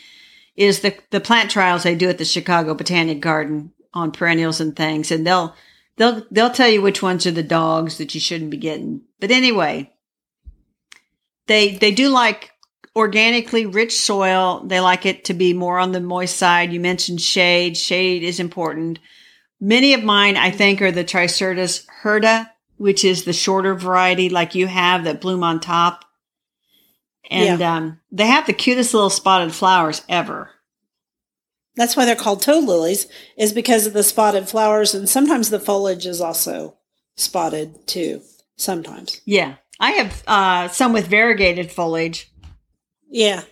is 0.55 0.81
the 0.81 0.95
the 1.11 1.21
plant 1.21 1.51
trials 1.51 1.83
they 1.83 1.95
do 1.95 2.09
at 2.09 2.17
the 2.17 2.25
Chicago 2.25 2.73
Botanic 2.73 3.21
Garden 3.21 3.71
on 3.93 4.11
perennials 4.11 4.61
and 4.61 4.75
things. 4.75 5.11
And 5.11 5.25
they'll 5.25 5.55
they'll 5.97 6.25
they'll 6.31 6.49
tell 6.51 6.69
you 6.69 6.81
which 6.81 7.01
ones 7.01 7.25
are 7.25 7.31
the 7.31 7.43
dogs 7.43 7.97
that 7.97 8.13
you 8.13 8.21
shouldn't 8.21 8.51
be 8.51 8.57
getting. 8.57 9.01
But 9.19 9.31
anyway, 9.31 9.93
they 11.47 11.77
they 11.77 11.91
do 11.91 12.09
like 12.09 12.51
organically 12.95 13.65
rich 13.65 13.99
soil. 13.99 14.63
They 14.65 14.79
like 14.79 15.05
it 15.05 15.25
to 15.25 15.33
be 15.33 15.53
more 15.53 15.79
on 15.79 15.91
the 15.91 16.01
moist 16.01 16.37
side. 16.37 16.73
You 16.73 16.79
mentioned 16.79 17.21
shade. 17.21 17.77
Shade 17.77 18.23
is 18.23 18.39
important. 18.39 18.99
Many 19.59 19.93
of 19.93 20.03
mine, 20.03 20.37
I 20.37 20.51
think, 20.51 20.81
are 20.81 20.91
the 20.91 21.03
Tricyrtis 21.03 21.85
hirta, 22.03 22.49
which 22.77 23.03
is 23.03 23.23
the 23.23 23.33
shorter 23.33 23.75
variety 23.75 24.29
like 24.29 24.55
you 24.55 24.67
have 24.67 25.03
that 25.03 25.21
bloom 25.21 25.43
on 25.43 25.59
top. 25.59 26.05
And 27.29 27.61
um, 27.61 27.99
they 28.11 28.25
have 28.25 28.47
the 28.47 28.53
cutest 28.53 28.93
little 28.93 29.09
spotted 29.09 29.53
flowers 29.53 30.01
ever. 30.09 30.49
That's 31.75 31.95
why 31.95 32.05
they're 32.05 32.15
called 32.15 32.41
toad 32.41 32.63
lilies, 32.65 33.07
is 33.37 33.53
because 33.53 33.87
of 33.87 33.93
the 33.93 34.03
spotted 34.03 34.49
flowers, 34.49 34.93
and 34.93 35.07
sometimes 35.07 35.49
the 35.49 35.59
foliage 35.59 36.05
is 36.05 36.19
also 36.21 36.75
spotted 37.15 37.87
too. 37.87 38.21
Sometimes, 38.57 39.21
Yeah. 39.25 39.55
I 39.79 39.91
have 39.91 40.23
uh, 40.27 40.67
some 40.67 40.91
with 40.91 41.07
variegated 41.07 41.71
foliage. 41.71 42.29
yeah. 43.09 43.43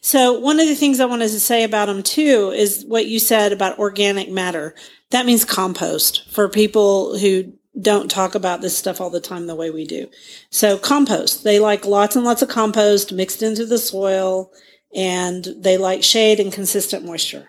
So 0.00 0.38
one 0.38 0.60
of 0.60 0.68
the 0.68 0.76
things 0.76 1.00
I 1.00 1.06
wanted 1.06 1.30
to 1.30 1.40
say 1.40 1.64
about 1.64 1.86
them 1.86 2.04
too 2.04 2.52
is 2.54 2.84
what 2.86 3.06
you 3.06 3.18
said 3.18 3.50
about 3.52 3.80
organic 3.80 4.30
matter. 4.30 4.76
That 5.10 5.26
means 5.26 5.44
compost 5.44 6.30
for 6.30 6.48
people 6.48 7.18
who 7.18 7.52
don't 7.80 8.08
talk 8.08 8.36
about 8.36 8.60
this 8.60 8.78
stuff 8.78 9.00
all 9.00 9.10
the 9.10 9.20
time 9.20 9.46
the 9.46 9.56
way 9.56 9.70
we 9.70 9.84
do. 9.84 10.08
So 10.50 10.78
compost, 10.78 11.42
they 11.42 11.58
like 11.58 11.84
lots 11.84 12.14
and 12.14 12.24
lots 12.24 12.42
of 12.42 12.48
compost 12.48 13.12
mixed 13.12 13.42
into 13.42 13.66
the 13.66 13.78
soil, 13.78 14.52
and 14.94 15.46
they 15.58 15.76
like 15.78 16.02
shade 16.02 16.40
and 16.40 16.52
consistent 16.52 17.04
moisture. 17.04 17.48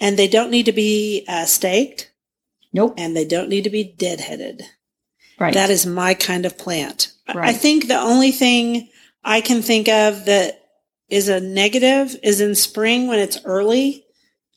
And 0.00 0.18
they 0.18 0.28
don't 0.28 0.50
need 0.50 0.66
to 0.66 0.72
be 0.72 1.24
uh, 1.28 1.44
staked. 1.46 2.12
Nope. 2.72 2.94
and 2.98 3.16
they 3.16 3.24
don't 3.24 3.48
need 3.48 3.64
to 3.64 3.70
be 3.70 3.94
deadheaded. 3.96 4.60
Right. 5.40 5.54
That 5.54 5.70
is 5.70 5.86
my 5.86 6.12
kind 6.12 6.44
of 6.44 6.58
plant. 6.58 7.12
I- 7.26 7.48
I 7.48 7.52
think 7.54 7.88
the 7.88 7.98
only 7.98 8.32
thing 8.32 8.90
I 9.24 9.40
can 9.40 9.62
think 9.62 9.88
of 9.88 10.26
that 10.26 10.60
is 11.08 11.28
a 11.30 11.40
negative 11.40 12.16
is 12.22 12.40
in 12.42 12.54
spring 12.54 13.06
when 13.06 13.18
it's 13.18 13.38
early. 13.46 14.04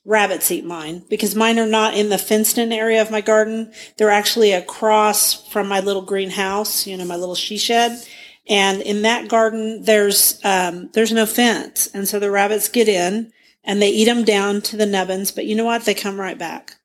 Rabbits 0.06 0.50
eat 0.52 0.66
mine 0.66 1.04
because 1.10 1.36
mine 1.36 1.60
are 1.60 1.68
not 1.68 1.94
in 1.94 2.10
the 2.10 2.18
fenced 2.18 2.58
in 2.58 2.74
area 2.74 3.02
of 3.02 3.12
my 3.12 3.22
garden. 3.22 3.72
They're 3.98 4.10
actually 4.10 4.52
across 4.54 5.48
from 5.50 5.68
my 5.68 5.80
little 5.82 6.02
greenhouse, 6.02 6.88
you 6.88 6.98
know, 6.98 7.06
my 7.06 7.16
little 7.16 7.36
she 7.36 7.58
shed. 7.58 8.02
And 8.50 8.82
in 8.82 9.04
that 9.04 9.30
garden, 9.30 9.84
there's, 9.84 10.44
um, 10.44 10.90
there's 10.94 11.14
no 11.14 11.26
fence. 11.26 11.88
And 11.94 12.08
so 12.08 12.20
the 12.20 12.32
rabbits 12.32 12.68
get 12.68 12.90
in 12.90 13.32
and 13.64 13.82
they 13.82 13.90
eat 13.90 14.06
them 14.06 14.24
down 14.24 14.62
to 14.64 14.78
the 14.78 14.88
nubbins. 14.88 15.32
But 15.32 15.46
you 15.46 15.56
know 15.56 15.66
what? 15.66 15.86
They 15.86 15.94
come 15.94 16.20
right 16.20 16.38
back. 16.38 16.76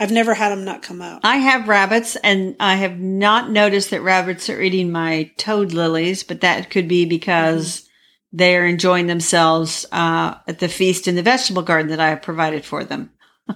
I've 0.00 0.12
never 0.12 0.34
had 0.34 0.50
them 0.50 0.64
not 0.64 0.82
come 0.82 1.02
out. 1.02 1.20
I 1.24 1.38
have 1.38 1.66
rabbits, 1.66 2.14
and 2.16 2.54
I 2.60 2.76
have 2.76 3.00
not 3.00 3.50
noticed 3.50 3.90
that 3.90 4.02
rabbits 4.02 4.48
are 4.48 4.60
eating 4.60 4.92
my 4.92 5.32
toad 5.38 5.72
lilies, 5.72 6.22
but 6.22 6.42
that 6.42 6.70
could 6.70 6.86
be 6.86 7.04
because 7.04 7.88
they 8.32 8.56
are 8.56 8.64
enjoying 8.64 9.08
themselves 9.08 9.86
uh, 9.90 10.36
at 10.46 10.60
the 10.60 10.68
feast 10.68 11.08
in 11.08 11.16
the 11.16 11.22
vegetable 11.22 11.62
garden 11.62 11.90
that 11.90 11.98
I 11.98 12.10
have 12.10 12.22
provided 12.22 12.64
for 12.64 12.84
them. 12.84 13.10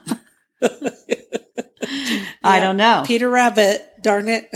I 2.45 2.61
don't 2.61 2.77
know. 2.77 3.05
Peter 3.07 3.29
Rabbit, 3.29 4.03
darn 4.03 4.29
it. 4.29 4.51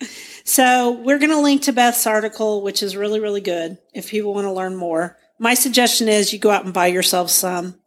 so 0.44 0.92
we're 0.92 1.18
going 1.18 1.30
to 1.30 1.40
link 1.40 1.62
to 1.62 1.72
Beth's 1.72 2.06
article, 2.06 2.62
which 2.62 2.82
is 2.82 2.96
really, 2.96 3.20
really 3.20 3.40
good 3.40 3.78
if 3.92 4.10
people 4.10 4.34
want 4.34 4.46
to 4.46 4.52
learn 4.52 4.76
more. 4.76 5.16
My 5.38 5.54
suggestion 5.54 6.08
is 6.08 6.32
you 6.32 6.38
go 6.38 6.50
out 6.50 6.64
and 6.64 6.74
buy 6.74 6.86
yourself 6.86 7.30
some 7.30 7.80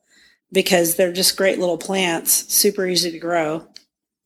because 0.52 0.96
they're 0.96 1.14
just 1.14 1.38
great 1.38 1.60
little 1.60 1.78
plants, 1.78 2.54
super 2.54 2.86
easy 2.86 3.12
to 3.12 3.20
grow. 3.20 3.68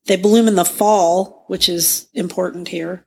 They 0.06 0.16
bloom 0.16 0.48
in 0.48 0.56
the 0.56 0.66
fall, 0.66 1.46
which 1.48 1.70
is 1.70 2.08
important 2.14 2.68
here. 2.68 3.06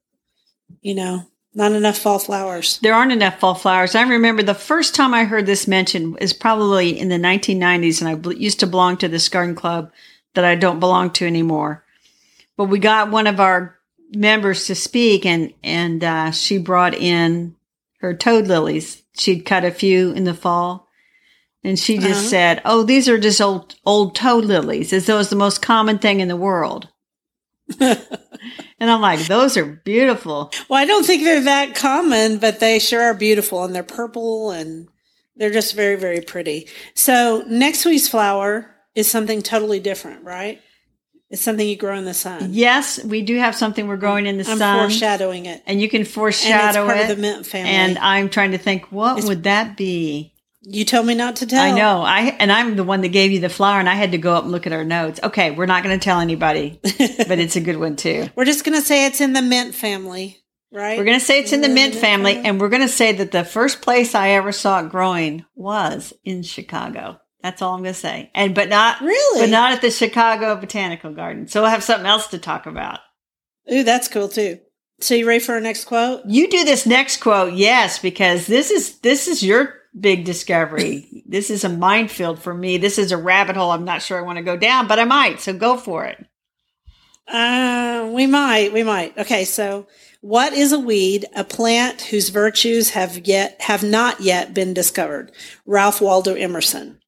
You 0.81 0.95
know, 0.95 1.26
not 1.54 1.73
enough 1.73 1.99
fall 1.99 2.19
flowers. 2.19 2.78
There 2.81 2.95
aren't 2.95 3.12
enough 3.12 3.40
fall 3.40 3.54
flowers. 3.54 3.95
I 3.95 4.02
remember 4.02 4.43
the 4.43 4.54
first 4.54 4.95
time 4.95 5.14
I 5.14 5.25
heard 5.25 5.47
this 5.47 5.66
mentioned 5.66 6.19
is 6.21 6.33
probably 6.33 6.99
in 6.99 7.09
the 7.09 7.16
1990s, 7.16 8.00
and 8.00 8.09
I 8.09 8.14
bl- 8.14 8.33
used 8.33 8.61
to 8.61 8.66
belong 8.66 8.97
to 8.99 9.09
this 9.09 9.28
garden 9.28 9.54
club 9.54 9.93
that 10.35 10.45
I 10.45 10.54
don't 10.54 10.81
belong 10.81 11.11
to 11.12 11.26
anymore. 11.26 11.85
But 12.57 12.64
we 12.64 12.78
got 12.78 13.11
one 13.11 13.26
of 13.26 13.40
our 13.40 13.78
members 14.14 14.66
to 14.66 14.75
speak, 14.75 15.25
and 15.26 15.52
and 15.62 16.02
uh, 16.04 16.30
she 16.30 16.59
brought 16.59 16.94
in 16.94 17.56
her 18.00 18.14
toad 18.14 18.47
lilies. 18.47 19.02
She'd 19.18 19.44
cut 19.47 19.64
a 19.64 19.71
few 19.71 20.12
in 20.12 20.25
the 20.25 20.35
fall, 20.35 20.88
and 21.62 21.78
she 21.78 21.97
just 21.99 22.21
Uh-huh. 22.21 22.28
said, 22.28 22.62
"Oh, 22.64 22.83
these 22.83 23.09
are 23.09 23.18
just 23.18 23.40
old 23.40 23.75
old 23.85 24.14
toad 24.14 24.44
lilies, 24.44 24.92
as 24.92 25.06
though 25.06 25.18
it's 25.18 25.30
the 25.30 25.37
most 25.37 25.62
common 25.62 25.99
thing 25.99 26.21
in 26.21 26.28
the 26.28 26.37
world." 26.37 26.88
and 27.80 27.99
I'm 28.80 29.00
like, 29.00 29.21
"Those 29.26 29.56
are 29.56 29.64
beautiful." 29.85 30.52
Well, 30.68 30.80
I 30.80 30.85
don't 30.87 31.04
think 31.06 31.23
they're 31.25 31.40
that 31.44 31.75
common, 31.75 32.38
but 32.38 32.61
they 32.61 32.78
sure 32.78 33.02
are 33.02 33.14
beautiful 33.14 33.64
and 33.64 33.75
they're 33.75 33.83
purple 33.83 34.50
and 34.50 34.88
they're 35.37 35.50
just 35.52 35.75
very, 35.75 35.97
very 35.97 36.21
pretty. 36.21 36.68
So 36.94 37.44
next 37.49 37.85
week's 37.85 38.09
flower 38.09 38.71
is 38.94 39.09
something 39.11 39.42
totally 39.42 39.80
different, 39.80 40.23
right? 40.25 40.61
It's 41.35 41.43
something 41.43 41.69
you 41.69 41.76
grow 41.76 41.97
in 41.99 42.05
the 42.05 42.14
sun. 42.14 42.49
Yes, 42.53 43.03
we 43.05 43.21
do 43.23 43.37
have 43.38 43.55
something 43.57 43.88
we're 43.88 43.97
growing 43.97 44.26
in 44.26 44.38
the 44.38 44.49
I'm 44.49 44.57
sun. 44.59 44.79
foreshadowing 44.88 45.47
it. 45.47 45.62
and 45.67 45.81
you 45.81 45.88
can 45.88 45.99
And 46.03 46.07
it's 46.07 46.14
foreshadow 46.14 46.87
part 46.87 46.99
it. 46.99 47.11
of 47.11 47.17
the 47.17 47.21
mint 47.21 47.45
family. 47.45 47.71
and 47.73 47.99
I'm 47.99 48.29
trying 48.31 48.53
to 48.53 48.59
think, 48.59 48.91
what 48.93 49.12
It's- 49.19 49.29
would 49.29 49.43
that 49.43 49.76
be? 49.76 50.33
you 50.62 50.85
told 50.85 51.07
me 51.07 51.14
not 51.14 51.37
to 51.37 51.47
tell. 51.47 51.62
I 51.62 51.73
know. 51.76 52.03
I 52.03 52.21
and 52.38 52.50
I'm 52.50 52.76
the 52.76 52.85
one 52.85 53.03
that 53.03 53.09
gave 53.09 53.33
you 53.33 53.41
the 53.41 53.50
flower, 53.50 53.79
and 53.81 53.88
I 53.88 53.95
had 53.97 54.12
to 54.12 54.19
go 54.19 54.33
up 54.35 54.45
and 54.45 54.53
look 54.53 54.67
at 54.67 54.73
our 54.73 54.85
notes. 54.85 55.21
Okay, 55.23 55.50
we're 55.50 55.67
not 55.67 55.83
going 55.83 55.99
to 55.99 56.03
tell 56.03 56.21
anybody, 56.21 56.79
but 56.83 57.38
it's 57.38 57.57
a 57.57 57.61
good 57.61 57.76
one 57.79 57.97
too. 57.97 58.29
We're 58.35 58.47
just 58.47 58.64
going 58.64 58.79
to 58.81 58.87
say 58.87 59.05
it's 59.07 59.21
in 59.21 59.35
the 59.35 59.43
mint 59.43 59.75
family, 59.75 60.38
right? 60.73 60.97
We're 60.97 61.05
going 61.05 61.19
to 61.19 61.25
say 61.25 61.41
it's 61.41 61.53
in 61.53 61.61
the 61.61 61.69
mint 61.69 61.93
mint 61.93 61.95
family, 61.97 62.35
family. 62.35 62.49
and 62.49 62.61
we're 62.61 62.71
going 62.71 62.81
to 62.81 62.88
say 62.88 63.12
that 63.12 63.31
the 63.33 63.45
first 63.45 63.83
place 63.83 64.14
I 64.14 64.31
ever 64.31 64.53
saw 64.53 64.81
it 64.81 64.88
growing 64.88 65.45
was 65.55 66.14
in 66.25 66.43
Chicago. 66.45 67.21
That's 67.44 67.60
all 67.60 67.74
I'm 67.74 67.82
going 67.82 67.92
to 67.92 68.00
say, 68.00 68.30
and 68.34 68.54
but 68.54 68.70
not 68.70 69.02
Really? 69.02 69.40
but 69.42 69.50
not 69.50 69.72
at 69.72 69.82
the 69.82 69.90
Chicago 69.90 70.56
Botanical 70.56 71.12
Garden. 71.12 71.46
So 71.46 71.60
we'll 71.60 71.70
have 71.70 71.84
something 71.84 72.06
else 72.06 72.28
to 72.28 72.38
talk 72.38 72.64
about. 72.64 73.00
Ooh, 73.70 73.82
that's 73.82 74.08
cool 74.08 74.30
too. 74.30 74.60
So 75.00 75.14
you 75.14 75.28
ready 75.28 75.40
for 75.44 75.52
our 75.52 75.60
next 75.60 75.84
quote? 75.84 76.22
You 76.24 76.48
do 76.48 76.64
this 76.64 76.86
next 76.86 77.18
quote, 77.18 77.52
yes, 77.52 77.98
because 77.98 78.46
this 78.46 78.70
is 78.70 78.98
this 79.00 79.28
is 79.28 79.42
your 79.42 79.74
big 80.00 80.24
discovery. 80.24 81.22
this 81.26 81.50
is 81.50 81.64
a 81.64 81.68
minefield 81.68 82.38
for 82.38 82.54
me. 82.54 82.78
This 82.78 82.96
is 82.96 83.12
a 83.12 83.18
rabbit 83.18 83.56
hole. 83.56 83.72
I'm 83.72 83.84
not 83.84 84.00
sure 84.00 84.16
I 84.18 84.22
want 84.22 84.38
to 84.38 84.42
go 84.42 84.56
down, 84.56 84.88
but 84.88 84.98
I 84.98 85.04
might. 85.04 85.42
So 85.42 85.52
go 85.52 85.76
for 85.76 86.06
it. 86.06 86.24
Uh, 87.28 88.10
we 88.10 88.26
might, 88.26 88.72
we 88.72 88.82
might. 88.82 89.18
Okay, 89.18 89.44
so 89.44 89.86
what 90.22 90.54
is 90.54 90.72
a 90.72 90.78
weed? 90.78 91.26
A 91.36 91.44
plant 91.44 92.00
whose 92.00 92.30
virtues 92.30 92.90
have 92.90 93.26
yet 93.26 93.60
have 93.60 93.82
not 93.82 94.22
yet 94.22 94.54
been 94.54 94.72
discovered. 94.72 95.30
Ralph 95.66 96.00
Waldo 96.00 96.32
Emerson. 96.32 97.00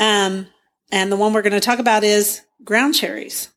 Um, 0.00 0.48
and 0.90 1.12
the 1.12 1.16
one 1.16 1.32
we're 1.32 1.42
going 1.42 1.52
to 1.52 1.60
talk 1.60 1.78
about 1.78 2.02
is 2.02 2.40
ground 2.64 2.94
cherries. 2.96 3.50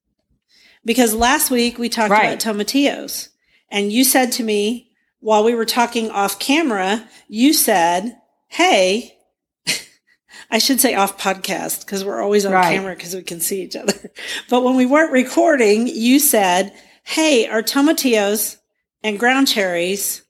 Because 0.86 1.16
last 1.16 1.50
week 1.50 1.80
we 1.80 1.90
talked 1.90 2.12
Right. 2.12 2.26
about 2.26 2.40
tomatillos, 2.56 3.30
and 3.70 3.92
you 3.92 4.04
said 4.04 4.32
to 4.34 4.44
me 4.44 4.92
while 5.20 5.44
we 5.44 5.56
were 5.56 5.66
talking 5.66 6.12
off 6.12 6.38
camera, 6.40 7.08
you 7.28 7.54
said, 7.54 8.18
"Hey." 8.50 9.18
I 10.52 10.58
should 10.60 10.82
say 10.82 10.94
off 10.94 11.18
podcast 11.18 11.80
because 11.86 12.04
we're 12.04 12.22
always 12.22 12.46
on 12.46 12.52
Right. 12.52 12.74
camera 12.76 12.96
because 12.96 13.16
we 13.16 13.24
can 13.24 13.40
see 13.40 13.62
each 13.64 13.76
other. 13.78 13.94
But 14.50 14.64
when 14.64 14.76
we 14.76 14.86
weren't 14.86 15.12
recording, 15.14 15.88
you 15.88 16.20
said, 16.20 16.74
Hey, 17.04 17.48
are 17.48 17.64
tomatillos 17.64 18.58
and 19.02 19.18
ground 19.18 19.48
cherries 19.48 20.22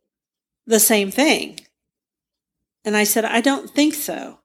the 0.67 0.79
same 0.79 1.09
thing? 1.11 1.59
And 2.85 2.95
I 2.95 3.03
said, 3.03 3.25
I 3.25 3.41
don't 3.41 3.69
think 3.69 3.93
so. 3.95 4.39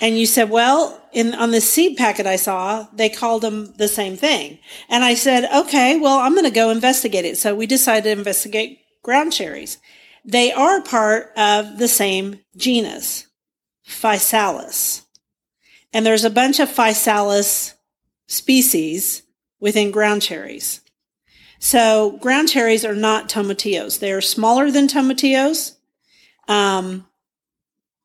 And 0.00 0.18
you 0.18 0.26
said, 0.26 0.48
well, 0.48 1.00
in 1.12 1.34
on 1.34 1.50
the 1.50 1.60
seed 1.60 1.96
packet 1.96 2.26
I 2.26 2.36
saw, 2.36 2.86
they 2.92 3.08
called 3.08 3.42
them 3.42 3.74
the 3.76 3.88
same 3.88 4.16
thing. 4.16 4.58
And 4.88 5.04
I 5.04 5.14
said, 5.14 5.48
okay, 5.54 5.98
well, 5.98 6.18
I'm 6.18 6.32
going 6.32 6.44
to 6.44 6.50
go 6.50 6.70
investigate 6.70 7.24
it. 7.24 7.36
So 7.36 7.54
we 7.54 7.66
decided 7.66 8.04
to 8.04 8.18
investigate 8.18 8.80
ground 9.02 9.32
cherries. 9.32 9.78
They 10.24 10.52
are 10.52 10.82
part 10.82 11.32
of 11.36 11.78
the 11.78 11.88
same 11.88 12.40
genus, 12.56 13.26
Physalis. 13.86 15.04
And 15.92 16.06
there's 16.06 16.24
a 16.24 16.30
bunch 16.30 16.60
of 16.60 16.68
Physalis 16.68 17.74
species 18.26 19.22
within 19.58 19.90
ground 19.90 20.22
cherries. 20.22 20.80
So 21.58 22.18
ground 22.22 22.48
cherries 22.48 22.84
are 22.84 22.94
not 22.94 23.28
tomatillos. 23.28 23.98
They 23.98 24.12
are 24.12 24.22
smaller 24.22 24.70
than 24.70 24.86
tomatillos. 24.86 25.76
Um, 26.48 27.06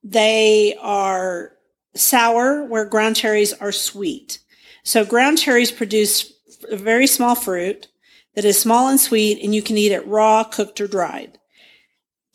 they 0.04 0.76
are 0.82 1.55
sour 1.96 2.64
where 2.66 2.86
ground 2.86 3.16
cherries 3.16 3.54
are 3.54 3.72
sweet. 3.72 4.40
So 4.84 5.06
ground 5.06 5.40
cherries 5.40 5.72
produce 5.72 6.32
a 6.70 6.78
very 6.78 7.08
small 7.08 7.36
fruit 7.36 7.88
that 8.36 8.46
is 8.46 8.60
small 8.60 8.88
and 8.88 9.00
sweet 9.00 9.42
and 9.44 9.56
you 9.56 9.62
can 9.62 9.78
eat 9.78 9.92
it 9.92 10.08
raw, 10.08 10.44
cooked 10.44 10.80
or 10.82 10.88
dried. 10.88 11.40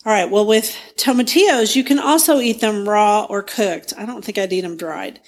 All 0.07 0.13
right. 0.13 0.31
Well, 0.31 0.47
with 0.47 0.75
tomatillos, 0.97 1.77
you 1.77 1.85
can 1.85 1.99
also 1.99 2.41
eat 2.41 2.61
them 2.61 2.89
raw 2.89 3.27
or 3.29 3.43
cooked. 3.43 3.93
I 3.99 4.07
don't 4.07 4.25
think 4.25 4.39
I'd 4.39 4.53
eat 4.53 4.63
them 4.63 4.79
dried. 4.79 5.21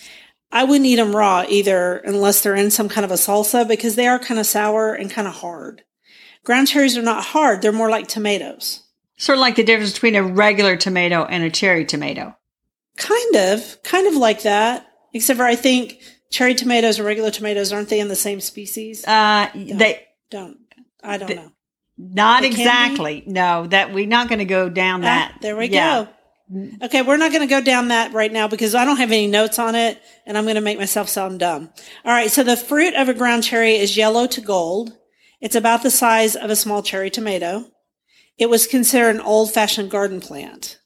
I 0.50 0.64
wouldn't 0.64 0.86
eat 0.86 0.96
them 0.96 1.14
raw 1.14 1.44
either 1.48 1.96
unless 1.98 2.42
they're 2.42 2.54
in 2.54 2.70
some 2.70 2.88
kind 2.88 3.04
of 3.04 3.10
a 3.10 3.14
salsa 3.14 3.68
because 3.68 3.96
they 3.96 4.06
are 4.06 4.18
kind 4.18 4.40
of 4.40 4.46
sour 4.46 4.94
and 4.94 5.10
kind 5.10 5.28
of 5.28 5.34
hard. 5.34 5.82
Ground 6.44 6.68
cherries 6.68 6.96
are 6.96 7.02
not 7.02 7.24
hard. 7.24 7.62
They're 7.62 7.72
more 7.72 7.90
like 7.90 8.08
tomatoes. 8.08 8.82
Sort 9.16 9.36
of 9.36 9.40
like 9.40 9.56
the 9.56 9.62
difference 9.62 9.92
between 9.92 10.16
a 10.16 10.22
regular 10.22 10.76
tomato 10.76 11.24
and 11.24 11.44
a 11.44 11.50
cherry 11.50 11.84
tomato. 11.84 12.34
Kind 12.96 13.36
of, 13.36 13.82
kind 13.82 14.06
of 14.06 14.14
like 14.14 14.42
that. 14.42 14.86
Except 15.14 15.38
for 15.38 15.44
I 15.44 15.56
think 15.56 16.00
cherry 16.30 16.54
tomatoes 16.54 16.98
and 16.98 17.06
regular 17.06 17.30
tomatoes 17.30 17.72
aren't 17.72 17.88
they 17.88 18.00
in 18.00 18.08
the 18.08 18.16
same 18.16 18.40
species? 18.40 19.06
Uh, 19.06 19.48
they 19.54 20.06
don't. 20.30 20.58
I 21.02 21.18
don't 21.18 21.28
the, 21.28 21.34
know. 21.34 21.52
Not 21.98 22.44
exactly. 22.44 23.22
No, 23.26 23.66
that 23.66 23.92
we're 23.92 24.06
not 24.06 24.28
going 24.28 24.38
to 24.38 24.44
go 24.44 24.68
down 24.68 25.02
that. 25.02 25.32
Ah, 25.34 25.38
there 25.40 25.56
we 25.56 25.66
yeah. 25.66 26.04
go. 26.04 26.08
Okay, 26.82 27.02
we're 27.02 27.16
not 27.16 27.30
going 27.30 27.46
to 27.46 27.52
go 27.52 27.62
down 27.62 27.88
that 27.88 28.12
right 28.12 28.32
now 28.32 28.46
because 28.46 28.74
I 28.74 28.84
don't 28.84 28.98
have 28.98 29.10
any 29.10 29.26
notes 29.26 29.58
on 29.58 29.74
it 29.74 30.02
and 30.26 30.36
I'm 30.36 30.44
going 30.44 30.56
to 30.56 30.60
make 30.60 30.78
myself 30.78 31.08
sound 31.08 31.40
dumb. 31.40 31.70
All 32.04 32.12
right. 32.12 32.30
So 32.30 32.42
the 32.42 32.56
fruit 32.56 32.94
of 32.94 33.08
a 33.08 33.14
ground 33.14 33.44
cherry 33.44 33.76
is 33.76 33.96
yellow 33.96 34.26
to 34.26 34.40
gold. 34.40 34.92
It's 35.40 35.56
about 35.56 35.82
the 35.82 35.90
size 35.90 36.36
of 36.36 36.50
a 36.50 36.56
small 36.56 36.82
cherry 36.82 37.08
tomato. 37.08 37.64
It 38.36 38.50
was 38.50 38.66
considered 38.66 39.14
an 39.14 39.22
old 39.22 39.52
fashioned 39.52 39.90
garden 39.90 40.20
plant. 40.20 40.78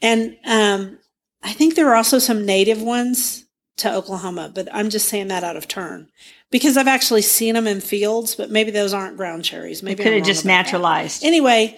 And, 0.00 0.36
um, 0.46 0.98
I 1.42 1.52
think 1.52 1.74
there 1.74 1.88
are 1.90 1.96
also 1.96 2.18
some 2.18 2.46
native 2.46 2.80
ones 2.80 3.46
to 3.78 3.92
Oklahoma, 3.92 4.50
but 4.54 4.68
I'm 4.72 4.90
just 4.90 5.08
saying 5.08 5.28
that 5.28 5.44
out 5.44 5.56
of 5.56 5.66
turn 5.66 6.08
because 6.50 6.76
I've 6.76 6.88
actually 6.88 7.22
seen 7.22 7.54
them 7.54 7.66
in 7.66 7.80
fields, 7.80 8.34
but 8.34 8.50
maybe 8.50 8.70
those 8.70 8.92
aren't 8.92 9.16
ground 9.16 9.44
cherries. 9.44 9.82
Maybe 9.82 10.02
could 10.02 10.12
have 10.12 10.24
just 10.24 10.44
naturalized. 10.44 11.22
That. 11.22 11.26
Anyway, 11.28 11.76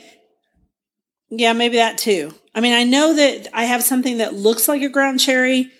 yeah, 1.30 1.52
maybe 1.52 1.76
that 1.76 1.99
too. 1.99 2.35
I 2.54 2.61
mean, 2.61 2.75
I 2.75 2.85
know 2.85 3.14
that 3.14 3.49
I 3.52 3.64
have 3.64 3.83
something 3.83 4.18
that 4.18 4.35
looks 4.35 4.68
like 4.68 4.83
a 4.83 4.88
ground 4.88 5.21
cherry 5.21 5.71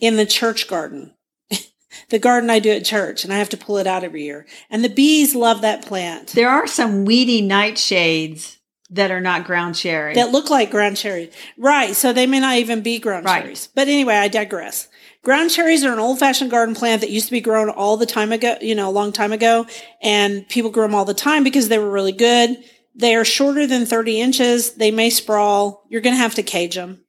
in 0.00 0.16
the 0.16 0.26
church 0.26 0.68
garden, 0.68 1.12
the 2.10 2.18
garden 2.18 2.50
I 2.50 2.58
do 2.58 2.70
at 2.70 2.84
church, 2.84 3.24
and 3.24 3.32
I 3.32 3.38
have 3.38 3.48
to 3.50 3.56
pull 3.56 3.78
it 3.78 3.86
out 3.86 4.04
every 4.04 4.24
year. 4.24 4.46
And 4.70 4.82
the 4.82 4.88
bees 4.88 5.34
love 5.34 5.60
that 5.62 5.86
plant. 5.86 6.28
There 6.28 6.50
are 6.50 6.66
some 6.66 7.04
weedy 7.04 7.42
nightshades 7.42 8.57
that 8.90 9.10
are 9.10 9.20
not 9.20 9.44
ground 9.44 9.74
cherry 9.74 10.14
that 10.14 10.32
look 10.32 10.50
like 10.50 10.70
ground 10.70 10.96
cherry, 10.96 11.30
right? 11.58 11.94
So 11.94 12.12
they 12.12 12.26
may 12.26 12.40
not 12.40 12.56
even 12.56 12.82
be 12.82 12.98
ground 12.98 13.26
right. 13.26 13.42
cherries. 13.42 13.68
But 13.74 13.88
anyway, 13.88 14.14
I 14.14 14.28
digress. 14.28 14.88
Ground 15.22 15.50
cherries 15.50 15.84
are 15.84 15.92
an 15.92 15.98
old 15.98 16.18
fashioned 16.18 16.50
garden 16.50 16.74
plant 16.74 17.02
that 17.02 17.10
used 17.10 17.26
to 17.26 17.32
be 17.32 17.40
grown 17.40 17.68
all 17.68 17.96
the 17.96 18.06
time 18.06 18.32
ago, 18.32 18.56
you 18.60 18.74
know, 18.74 18.88
a 18.88 18.92
long 18.92 19.12
time 19.12 19.32
ago. 19.32 19.66
And 20.00 20.48
people 20.48 20.70
grew 20.70 20.84
them 20.84 20.94
all 20.94 21.04
the 21.04 21.12
time 21.12 21.44
because 21.44 21.68
they 21.68 21.78
were 21.78 21.90
really 21.90 22.12
good. 22.12 22.56
They 22.94 23.14
are 23.14 23.24
shorter 23.24 23.66
than 23.66 23.84
30 23.84 24.20
inches. 24.20 24.74
They 24.74 24.90
may 24.90 25.10
sprawl. 25.10 25.84
You're 25.88 26.00
going 26.00 26.14
to 26.14 26.22
have 26.22 26.36
to 26.36 26.42
cage 26.42 26.76
them. 26.76 27.04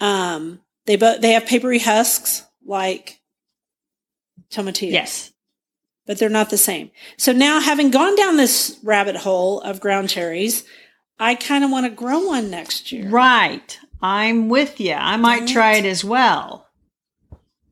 Um, 0.00 0.60
they, 0.86 0.96
both, 0.96 1.20
they 1.20 1.32
have 1.32 1.46
papery 1.46 1.78
husks 1.78 2.44
like 2.66 3.20
tomatillos. 4.50 4.92
Yes. 4.92 5.32
But 6.06 6.18
they're 6.18 6.28
not 6.28 6.50
the 6.50 6.58
same. 6.58 6.90
So 7.16 7.32
now 7.32 7.60
having 7.60 7.90
gone 7.90 8.16
down 8.16 8.36
this 8.36 8.78
rabbit 8.82 9.16
hole 9.16 9.60
of 9.62 9.80
ground 9.80 10.10
cherries, 10.10 10.64
I 11.18 11.34
kind 11.34 11.64
of 11.64 11.70
want 11.70 11.86
to 11.86 11.90
grow 11.90 12.26
one 12.26 12.50
next 12.50 12.92
year. 12.92 13.08
Right. 13.08 13.78
I'm 14.02 14.48
with 14.48 14.80
you. 14.80 14.94
I 14.94 15.16
might 15.16 15.48
try 15.48 15.76
it 15.76 15.84
as 15.84 16.04
well. 16.04 16.68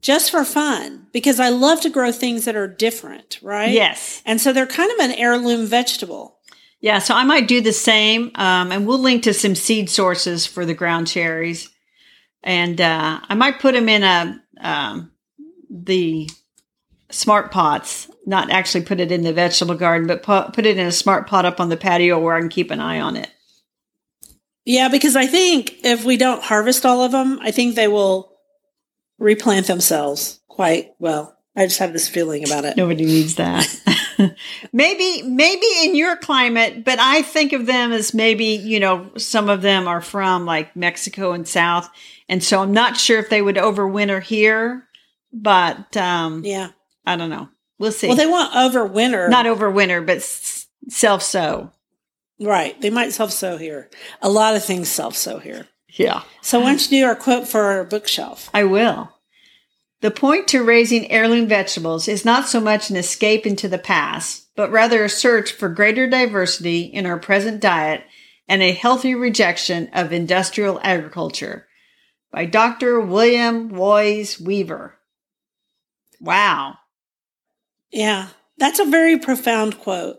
Just 0.01 0.31
for 0.31 0.45
fun, 0.45 1.07
because 1.13 1.39
I 1.39 1.49
love 1.51 1.81
to 1.83 1.91
grow 1.91 2.11
things 2.11 2.45
that 2.45 2.57
are 2.57 2.67
different, 2.67 3.39
right? 3.43 3.71
Yes. 3.71 4.23
And 4.27 4.41
so 4.41 4.53
they're 4.53 4.67
kind 4.67 4.91
of 4.91 4.99
an 4.99 5.13
heirloom 5.13 5.67
vegetable. 5.67 6.39
Yeah, 6.81 6.99
so 6.99 7.15
I 7.15 7.23
might 7.23 7.47
do 7.47 7.61
the 7.61 7.73
same, 7.73 8.33
um, 8.35 8.73
and 8.73 8.87
we'll 8.87 8.99
link 8.99 9.23
to 9.23 9.33
some 9.33 9.55
seed 9.55 9.89
sources 9.89 10.47
for 10.47 10.67
the 10.67 10.75
ground 10.75 11.07
cherries, 11.07 11.71
and 12.43 12.81
uh, 12.81 13.21
I 13.23 13.35
might 13.35 13.61
put 13.61 13.75
them 13.75 13.89
in 13.89 14.03
a 14.03 14.43
um, 14.61 15.13
the 15.71 16.29
smart 17.11 17.53
pots. 17.53 18.11
Not 18.25 18.51
actually 18.51 18.85
put 18.85 19.01
it 19.01 19.11
in 19.11 19.23
the 19.23 19.33
vegetable 19.33 19.75
garden, 19.75 20.07
but 20.07 20.23
put, 20.23 20.53
put 20.53 20.67
it 20.67 20.79
in 20.79 20.87
a 20.87 20.93
smart 20.93 21.27
pot 21.27 21.45
up 21.45 21.61
on 21.61 21.69
the 21.69 21.77
patio 21.77 22.21
where 22.21 22.35
I 22.35 22.41
can 22.41 22.49
keep 22.49 22.71
an 22.71 22.81
eye 22.81 23.01
on 23.01 23.17
it. 23.17 23.31
Yeah, 24.65 24.89
because 24.89 25.17
I 25.17 25.27
think 25.27 25.85
if 25.85 26.05
we 26.05 26.17
don't 26.17 26.43
harvest 26.43 26.87
all 26.87 27.03
of 27.03 27.13
them, 27.13 27.41
I 27.43 27.51
think 27.51 27.75
they 27.75 27.89
will 27.89 28.33
replant 29.19 29.67
themselves 29.67 30.41
quite 30.49 30.93
well. 30.99 31.37
I 31.57 31.67
just 31.67 31.81
have 31.81 31.93
this 31.93 32.09
feeling 32.09 32.45
about 32.45 32.65
it. 32.65 32.77
Nobody 32.77 33.05
needs 33.05 33.35
that. 33.35 33.69
maybe, 34.73 35.23
maybe 35.23 35.67
in 35.83 35.95
your 35.95 36.17
climate, 36.17 36.85
but 36.85 36.99
I 36.99 37.23
think 37.23 37.53
of 37.53 37.67
them 37.67 37.93
as 37.93 38.15
maybe, 38.15 38.47
you 38.47 38.81
know, 38.81 39.11
some 39.19 39.51
of 39.51 39.61
them 39.61 39.87
are 39.87 40.01
from 40.01 40.47
like 40.47 40.75
Mexico 40.75 41.33
and 41.33 41.47
South. 41.47 41.91
And 42.29 42.43
so 42.43 42.63
I'm 42.63 42.73
not 42.73 42.97
sure 42.97 43.19
if 43.19 43.29
they 43.29 43.43
would 43.43 43.57
overwinter 43.57 44.23
here, 44.23 44.89
but, 45.33 45.95
um, 45.97 46.43
yeah, 46.45 46.71
I 47.05 47.17
don't 47.17 47.31
know. 47.31 47.49
We'll 47.83 47.91
see. 47.91 48.07
Well, 48.07 48.17
they 48.17 48.29
want 48.29 48.53
overwinter. 48.55 49.29
Not 49.29 49.45
overwinter, 49.47 50.07
but 50.07 50.19
s- 50.19 50.67
self 50.89 51.21
sow. 51.21 51.73
Right. 52.41 52.81
They 52.81 52.91
might 52.91 53.13
self 53.13 53.33
sow 53.33 53.57
here. 53.57 53.91
A 54.23 54.29
lot 54.31 54.55
of 54.55 54.65
things 54.65 54.89
self 54.89 55.17
sow 55.17 55.41
here. 55.41 55.67
Yeah. 55.89 56.23
So 56.43 56.61
why 56.61 56.67
don't 56.67 56.91
you 56.93 57.01
do 57.01 57.07
our 57.07 57.17
quote 57.17 57.49
for 57.49 57.61
our 57.63 57.83
bookshelf? 57.83 58.49
I 58.55 58.63
will. 58.63 59.11
The 60.01 60.13
point 60.13 60.47
to 60.49 60.63
raising 60.63 61.11
heirloom 61.11 61.49
vegetables 61.49 62.07
is 62.07 62.25
not 62.25 62.47
so 62.47 62.61
much 62.61 62.89
an 62.89 62.95
escape 62.95 63.47
into 63.47 63.67
the 63.67 63.79
past, 63.79 64.47
but 64.55 64.71
rather 64.71 65.03
a 65.03 65.09
search 65.09 65.51
for 65.51 65.69
greater 65.69 66.07
diversity 66.09 66.83
in 66.83 67.05
our 67.05 67.19
present 67.19 67.61
diet 67.61 68.05
and 68.49 68.63
a 68.63 68.71
healthy 68.71 69.17
rejection 69.17 69.91
of 69.93 70.13
industrial 70.13 70.79
agriculture 70.85 71.67
by 72.31 72.45
Dr. 72.45 73.01
William 73.01 73.71
Woys 73.71 74.41
Weaver. 74.41 75.01
Wow. 76.21 76.77
Yeah, 77.93 78.29
that's 78.59 78.79
a 78.79 78.85
very 78.85 79.19
profound 79.19 79.79
quote. 79.79 80.19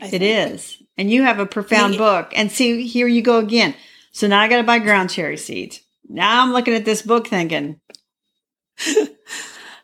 It 0.00 0.22
is. 0.22 0.82
And 0.96 1.10
you 1.10 1.22
have 1.22 1.38
a 1.38 1.46
profound 1.46 1.98
book. 1.98 2.32
And 2.34 2.50
see, 2.50 2.86
here 2.86 3.06
you 3.06 3.22
go 3.22 3.38
again. 3.38 3.74
So 4.12 4.26
now 4.26 4.40
I 4.40 4.48
got 4.48 4.56
to 4.56 4.62
buy 4.62 4.78
ground 4.78 5.10
cherry 5.10 5.36
seeds. 5.36 5.80
Now 6.08 6.42
I'm 6.42 6.52
looking 6.52 6.74
at 6.74 6.84
this 6.84 7.02
book 7.02 7.28
thinking, 7.28 7.80
might 8.96 9.08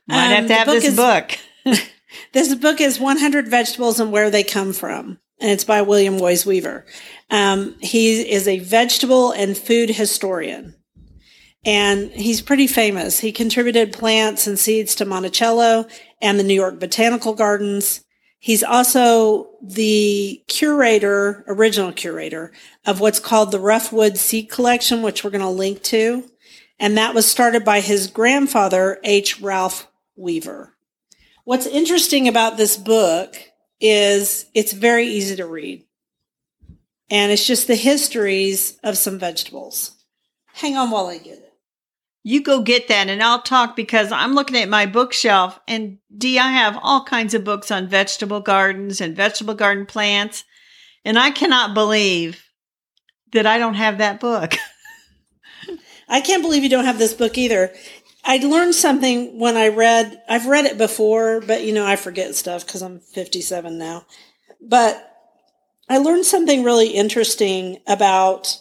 um, 0.08 0.32
have 0.32 0.46
to 0.48 0.54
have 0.54 0.66
this 0.66 0.84
is, 0.84 0.96
book. 0.96 1.38
this 2.32 2.54
book 2.54 2.80
is 2.80 2.98
100 2.98 3.48
Vegetables 3.48 4.00
and 4.00 4.10
Where 4.10 4.30
They 4.30 4.42
Come 4.42 4.72
From. 4.72 5.18
And 5.38 5.50
it's 5.50 5.64
by 5.64 5.82
William 5.82 6.18
Woys 6.18 6.46
Weaver. 6.46 6.86
Um, 7.30 7.76
he 7.80 8.28
is 8.30 8.48
a 8.48 8.58
vegetable 8.58 9.32
and 9.32 9.56
food 9.56 9.90
historian. 9.90 10.75
And 11.66 12.12
he's 12.12 12.40
pretty 12.40 12.68
famous. 12.68 13.18
He 13.18 13.32
contributed 13.32 13.92
plants 13.92 14.46
and 14.46 14.56
seeds 14.56 14.94
to 14.94 15.04
Monticello 15.04 15.86
and 16.22 16.38
the 16.38 16.44
New 16.44 16.54
York 16.54 16.78
Botanical 16.78 17.34
Gardens. 17.34 18.04
He's 18.38 18.62
also 18.62 19.50
the 19.60 20.44
curator, 20.46 21.44
original 21.48 21.90
curator 21.90 22.52
of 22.86 23.00
what's 23.00 23.18
called 23.18 23.50
the 23.50 23.58
Roughwood 23.58 24.16
Seed 24.16 24.48
Collection, 24.48 25.02
which 25.02 25.24
we're 25.24 25.30
going 25.30 25.40
to 25.40 25.48
link 25.48 25.82
to. 25.84 26.30
And 26.78 26.96
that 26.96 27.14
was 27.14 27.28
started 27.28 27.64
by 27.64 27.80
his 27.80 28.06
grandfather, 28.06 29.00
H. 29.02 29.40
Ralph 29.40 29.88
Weaver. 30.14 30.76
What's 31.42 31.66
interesting 31.66 32.28
about 32.28 32.56
this 32.56 32.76
book 32.76 33.34
is 33.80 34.46
it's 34.54 34.72
very 34.72 35.06
easy 35.06 35.34
to 35.34 35.46
read. 35.46 35.84
And 37.10 37.32
it's 37.32 37.46
just 37.46 37.66
the 37.66 37.74
histories 37.74 38.78
of 38.84 38.96
some 38.96 39.18
vegetables. 39.18 39.92
Hang 40.54 40.76
on 40.76 40.90
while 40.90 41.06
I 41.06 41.18
get 41.18 41.38
it. 41.38 41.45
You 42.28 42.42
go 42.42 42.60
get 42.60 42.88
that 42.88 43.08
and 43.08 43.22
I'll 43.22 43.40
talk 43.40 43.76
because 43.76 44.10
I'm 44.10 44.34
looking 44.34 44.56
at 44.56 44.68
my 44.68 44.84
bookshelf 44.84 45.60
and 45.68 45.98
Dee, 46.18 46.40
I 46.40 46.48
have 46.48 46.76
all 46.82 47.04
kinds 47.04 47.34
of 47.34 47.44
books 47.44 47.70
on 47.70 47.86
vegetable 47.86 48.40
gardens 48.40 49.00
and 49.00 49.14
vegetable 49.14 49.54
garden 49.54 49.86
plants. 49.86 50.42
And 51.04 51.20
I 51.20 51.30
cannot 51.30 51.72
believe 51.72 52.42
that 53.30 53.46
I 53.46 53.58
don't 53.58 53.74
have 53.74 53.98
that 53.98 54.18
book. 54.18 54.54
I 56.08 56.20
can't 56.20 56.42
believe 56.42 56.64
you 56.64 56.68
don't 56.68 56.84
have 56.84 56.98
this 56.98 57.14
book 57.14 57.38
either. 57.38 57.72
I 58.24 58.38
learned 58.38 58.74
something 58.74 59.38
when 59.38 59.56
I 59.56 59.68
read, 59.68 60.20
I've 60.28 60.46
read 60.46 60.64
it 60.64 60.78
before, 60.78 61.40
but 61.42 61.62
you 61.62 61.72
know, 61.72 61.86
I 61.86 61.94
forget 61.94 62.34
stuff 62.34 62.66
because 62.66 62.82
I'm 62.82 62.98
57 62.98 63.78
now. 63.78 64.04
But 64.60 65.14
I 65.88 65.98
learned 65.98 66.24
something 66.24 66.64
really 66.64 66.88
interesting 66.88 67.78
about 67.86 68.58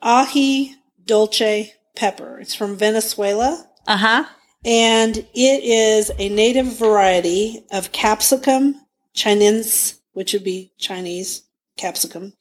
aji 0.00 0.74
dulce 1.04 1.72
pepper. 1.96 2.38
It's 2.40 2.54
from 2.54 2.76
Venezuela. 2.76 3.66
Uh 3.86 3.96
huh. 3.96 4.24
And 4.64 5.16
it 5.18 5.62
is 5.64 6.10
a 6.18 6.28
native 6.30 6.78
variety 6.78 7.64
of 7.70 7.92
capsicum 7.92 8.80
chinense, 9.14 9.98
which 10.12 10.32
would 10.32 10.44
be 10.44 10.72
Chinese 10.78 11.42
capsicum, 11.76 12.32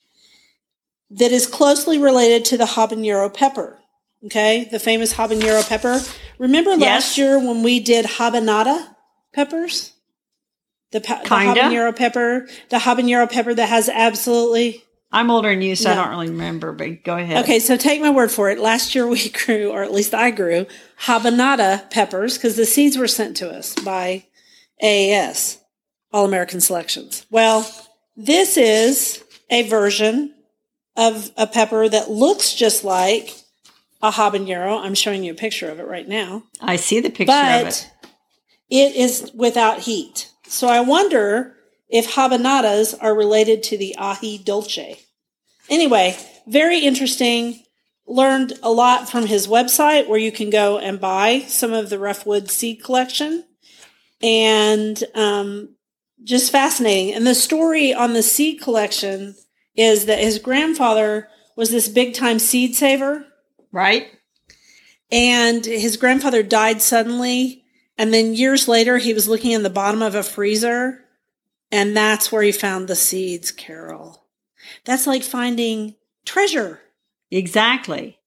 that 1.11 1.31
is 1.31 1.45
closely 1.47 1.97
related 1.97 2.45
to 2.45 2.57
the 2.57 2.63
habanero 2.65 3.31
pepper. 3.33 3.79
Okay, 4.25 4.69
the 4.71 4.79
famous 4.79 5.13
habanero 5.15 5.67
pepper. 5.67 5.99
Remember 6.39 6.71
Yes. 6.71 6.79
last 6.81 7.17
year 7.17 7.37
when 7.37 7.61
we 7.61 7.79
did 7.81 8.05
habanada 8.05 8.95
peppers? 9.33 9.91
The, 10.91 11.01
pa- 11.01 11.21
the 11.23 11.29
habanero 11.29 11.93
pepper, 11.95 12.47
the 12.69 12.77
habanero 12.77 13.29
pepper 13.29 13.53
that 13.53 13.67
has 13.67 13.89
absolutely 13.89 14.83
I'm 15.13 15.29
older 15.29 15.49
than 15.49 15.61
you, 15.61 15.75
so 15.75 15.91
I 15.91 15.95
don't 15.95 16.09
really 16.09 16.29
remember, 16.29 16.71
but 16.73 17.03
go 17.03 17.15
ahead. 17.15 17.43
Okay, 17.43 17.59
so 17.59 17.77
take 17.77 18.01
my 18.01 18.09
word 18.09 18.31
for 18.31 18.49
it. 18.49 18.57
Last 18.59 18.95
year 18.95 19.05
we 19.07 19.29
grew, 19.45 19.69
or 19.69 19.83
at 19.83 19.93
least 19.93 20.13
I 20.15 20.31
grew, 20.31 20.65
habanada 21.01 21.89
peppers 21.91 22.35
because 22.37 22.55
the 22.55 22.65
seeds 22.65 22.97
were 22.97 23.07
sent 23.07 23.37
to 23.37 23.49
us 23.49 23.75
by 23.75 24.25
AAS, 24.83 25.59
All 26.11 26.25
American 26.25 26.59
Selections. 26.59 27.27
Well, 27.29 27.69
this 28.17 28.57
is 28.57 29.23
a 29.51 29.61
version 29.69 30.33
of 30.97 31.31
a 31.37 31.45
pepper 31.45 31.87
that 31.87 32.09
looks 32.09 32.53
just 32.55 32.83
like 32.83 33.35
a 34.01 34.09
habanero. 34.11 34.79
I'm 34.79 34.95
showing 34.95 35.23
you 35.23 35.33
a 35.33 35.35
picture 35.35 35.69
of 35.69 35.79
it 35.79 35.87
right 35.87 36.07
now 36.07 36.43
I 36.59 36.75
see 36.75 36.99
the 36.99 37.09
picture 37.11 37.33
of 37.33 37.61
it. 37.61 37.63
but 37.65 37.89
it 38.69 38.95
is 38.95 39.31
without 39.35 39.79
heat. 39.79 40.31
So 40.47 40.67
I 40.67 40.81
wonder 40.81 41.55
if 41.93 42.15
habanadas 42.15 42.95
are 42.95 43.13
related 43.13 43.61
to 43.61 43.77
the 43.77 43.95
aji 43.99 44.43
dulce. 44.43 44.97
Anyway, 45.69 46.17
very 46.47 46.79
interesting. 46.79 47.63
Learned 48.07 48.53
a 48.63 48.71
lot 48.71 49.07
from 49.07 49.27
his 49.27 49.47
website 49.47 50.09
where 50.09 50.19
you 50.19 50.31
can 50.31 50.49
go 50.49 50.79
and 50.79 50.99
buy 50.99 51.45
some 51.47 51.71
of 51.71 51.89
the 51.89 51.97
Roughwood 51.97 52.49
seed 52.49 52.83
collection. 52.83 53.45
And 54.21 55.01
um, 55.13 55.75
just 56.23 56.51
fascinating. 56.51 57.13
And 57.13 57.27
the 57.27 57.35
story 57.35 57.93
on 57.93 58.13
the 58.13 58.23
seed 58.23 58.59
collection 58.59 59.35
is 59.75 60.05
that 60.07 60.19
his 60.19 60.39
grandfather 60.39 61.29
was 61.55 61.69
this 61.69 61.87
big 61.87 62.15
time 62.15 62.39
seed 62.39 62.75
saver 62.75 63.25
Right? 63.71 64.07
and 65.11 65.63
his 65.63 65.97
grandfather 65.97 66.41
died 66.41 66.81
suddenly 66.81 67.63
and 67.97 68.11
then 68.13 68.33
years 68.33 68.67
later 68.67 68.97
he 68.97 69.13
was 69.13 69.27
looking 69.27 69.51
in 69.51 69.61
the 69.61 69.69
bottom 69.69 70.01
of 70.01 70.15
a 70.15 70.23
freezer 70.23 71.02
and 71.73 71.97
that's 71.97 72.31
where 72.31 72.43
he 72.43 72.51
found 72.51 72.87
the 72.87 72.95
seeds 72.95 73.51
carol. 73.51 74.25
That's 74.85 75.07
like 75.07 75.23
finding 75.23 75.95
treasure. 76.23 76.79
Exactly. 77.31 78.19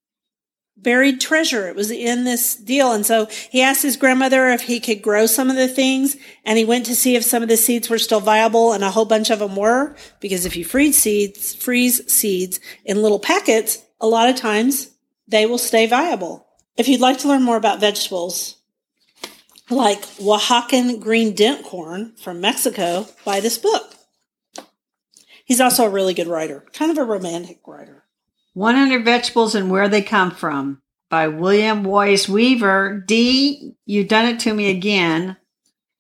buried 0.76 1.20
treasure. 1.20 1.68
It 1.68 1.74
was 1.76 1.90
in 1.90 2.24
this 2.24 2.54
deal. 2.54 2.92
And 2.92 3.06
so 3.06 3.26
he 3.50 3.62
asked 3.62 3.82
his 3.82 3.96
grandmother 3.96 4.48
if 4.48 4.62
he 4.62 4.78
could 4.78 5.00
grow 5.00 5.26
some 5.26 5.48
of 5.48 5.56
the 5.56 5.68
things 5.68 6.16
and 6.44 6.59
he 6.59 6.64
went 6.64 6.85
to 6.87 6.94
see 6.94 7.16
if 7.16 7.24
some 7.24 7.42
of 7.42 7.48
the 7.48 7.56
seeds 7.56 7.88
were 7.88 7.98
still 7.98 8.20
viable 8.20 8.72
and 8.72 8.85
a 8.85 8.90
whole 8.90 9.06
bunch 9.06 9.30
of 9.30 9.38
them 9.38 9.56
were 9.56 9.96
because 10.20 10.44
if 10.44 10.54
you 10.56 10.64
freeze 10.64 10.98
seeds 10.98 11.54
freeze 11.54 12.12
seeds 12.12 12.61
in 12.85 13.00
little 13.00 13.18
packets 13.18 13.82
a 14.00 14.06
lot 14.06 14.28
of 14.28 14.37
times 14.37 14.90
they 15.26 15.46
will 15.46 15.59
stay 15.59 15.87
viable. 15.87 16.46
If 16.76 16.88
you'd 16.88 17.00
like 17.00 17.18
to 17.20 17.28
learn 17.28 17.42
more 17.42 17.56
about 17.56 17.80
vegetables 17.80 18.56
like 19.70 20.02
oaxacan 20.18 21.00
green 21.00 21.35
dent 21.35 21.64
corn 21.64 22.12
from 22.16 22.40
mexico 22.40 23.07
buy 23.24 23.40
this 23.40 23.59
book 23.59 23.94
he's 25.44 25.61
also 25.61 25.85
a 25.85 25.90
really 25.90 26.14
good 26.14 26.29
writer 26.29 26.64
kind 26.72 26.90
of 26.90 26.98
a 26.98 27.05
romantic 27.05 27.61
writer 27.66 28.07
100 28.57 29.05
Vegetables 29.05 29.55
and 29.55 29.70
Where 29.70 29.87
They 29.87 30.00
Come 30.00 30.31
From 30.31 30.81
by 31.11 31.29
William 31.29 31.85
Woys 31.85 32.26
Weaver. 32.26 33.05
Dee, 33.07 33.74
you've 33.85 34.09
done 34.09 34.24
it 34.24 34.40
to 34.40 34.55
me 34.55 34.70
again. 34.70 35.37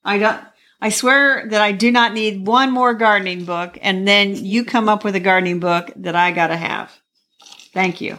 I 0.02 0.16
don't, 0.16 0.40
I 0.80 0.88
swear 0.88 1.46
that 1.50 1.60
I 1.60 1.72
do 1.72 1.90
not 1.90 2.14
need 2.14 2.46
one 2.46 2.70
more 2.70 2.94
gardening 2.94 3.44
book, 3.44 3.76
and 3.82 4.08
then 4.08 4.36
you 4.36 4.64
come 4.64 4.88
up 4.88 5.04
with 5.04 5.14
a 5.16 5.20
gardening 5.20 5.60
book 5.60 5.90
that 5.96 6.16
I 6.16 6.30
gotta 6.30 6.56
have. 6.56 6.90
Thank 7.74 8.00
you. 8.00 8.18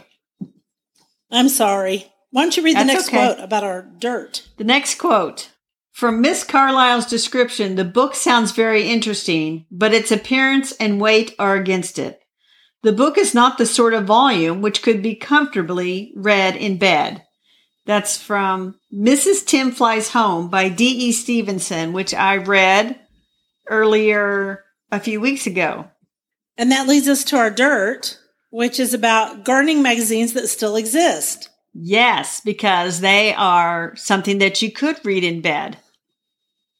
i'm 1.32 1.48
sorry 1.48 2.06
why 2.30 2.42
don't 2.42 2.56
you 2.56 2.62
read 2.62 2.76
the 2.76 2.84
next 2.84 3.08
okay. 3.08 3.16
quote 3.16 3.40
about 3.40 3.64
our 3.64 3.82
dirt 3.98 4.48
The 4.56 4.64
next 4.64 4.96
quote. 4.96 5.50
From 5.92 6.20
Miss 6.20 6.44
Carlyle's 6.44 7.06
description, 7.06 7.74
the 7.74 7.84
book 7.84 8.14
sounds 8.14 8.52
very 8.52 8.88
interesting, 8.88 9.66
but 9.68 9.92
its 9.92 10.12
appearance 10.12 10.70
and 10.72 11.00
weight 11.00 11.34
are 11.40 11.56
against 11.56 11.98
it. 11.98 12.20
The 12.82 12.92
book 12.92 13.18
is 13.18 13.34
not 13.34 13.58
the 13.58 13.66
sort 13.66 13.94
of 13.94 14.04
volume 14.04 14.60
which 14.60 14.82
could 14.82 15.02
be 15.02 15.16
comfortably 15.16 16.12
read 16.14 16.54
in 16.54 16.78
bed. 16.78 17.24
That's 17.84 18.16
from 18.22 18.78
Mrs. 18.94 19.44
Tim 19.44 19.72
Flies 19.72 20.10
Home 20.10 20.48
by 20.48 20.68
D.E. 20.68 21.10
Stevenson, 21.10 21.92
which 21.92 22.14
I 22.14 22.36
read 22.36 23.00
earlier 23.68 24.62
a 24.92 25.00
few 25.00 25.20
weeks 25.20 25.46
ago. 25.46 25.88
And 26.56 26.70
that 26.70 26.86
leads 26.86 27.08
us 27.08 27.24
to 27.24 27.36
our 27.36 27.50
dirt, 27.50 28.18
which 28.50 28.78
is 28.78 28.94
about 28.94 29.44
gardening 29.44 29.82
magazines 29.82 30.34
that 30.34 30.48
still 30.48 30.76
exist. 30.76 31.48
Yes, 31.74 32.40
because 32.40 33.00
they 33.00 33.34
are 33.34 33.94
something 33.96 34.38
that 34.38 34.62
you 34.62 34.72
could 34.72 35.04
read 35.04 35.24
in 35.24 35.40
bed. 35.40 35.78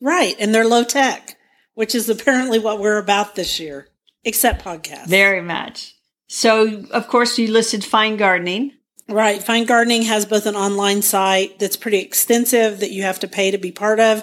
Right. 0.01 0.37
And 0.38 0.55
they're 0.55 0.66
low 0.66 0.85
tech, 0.85 1.37
which 1.74 1.94
is 1.94 2.09
apparently 2.09 2.59
what 2.59 2.81
we're 2.81 2.98
about 2.98 3.35
this 3.35 3.59
year, 3.61 3.88
except 4.24 4.64
podcasts. 4.64 5.07
Very 5.07 5.42
much. 5.42 5.94
So, 6.29 6.85
of 6.90 7.09
course, 7.09 7.38
you 7.38 7.51
listed 7.51 7.85
fine 7.85 8.16
gardening. 8.16 8.72
Right. 9.09 9.42
Fine 9.42 9.64
Gardening 9.64 10.03
has 10.03 10.27
both 10.27 10.44
an 10.44 10.55
online 10.55 11.01
site 11.01 11.59
that's 11.59 11.79
pretty 11.79 11.98
extensive 11.98 12.81
that 12.81 12.90
you 12.90 13.05
have 13.05 13.18
to 13.20 13.29
pay 13.29 13.51
to 13.51 13.57
be 13.57 13.72
part 13.72 14.01
of. 14.01 14.22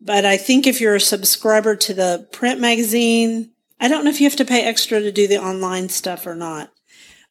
But 0.00 0.24
I 0.24 0.38
think 0.38 0.66
if 0.66 0.80
you're 0.80 0.94
a 0.94 1.00
subscriber 1.00 1.76
to 1.76 1.92
the 1.92 2.26
print 2.32 2.58
magazine, 2.58 3.50
I 3.78 3.88
don't 3.88 4.04
know 4.04 4.10
if 4.10 4.20
you 4.20 4.26
have 4.26 4.38
to 4.38 4.46
pay 4.46 4.62
extra 4.62 5.00
to 5.00 5.12
do 5.12 5.28
the 5.28 5.36
online 5.36 5.90
stuff 5.90 6.26
or 6.26 6.34
not. 6.34 6.72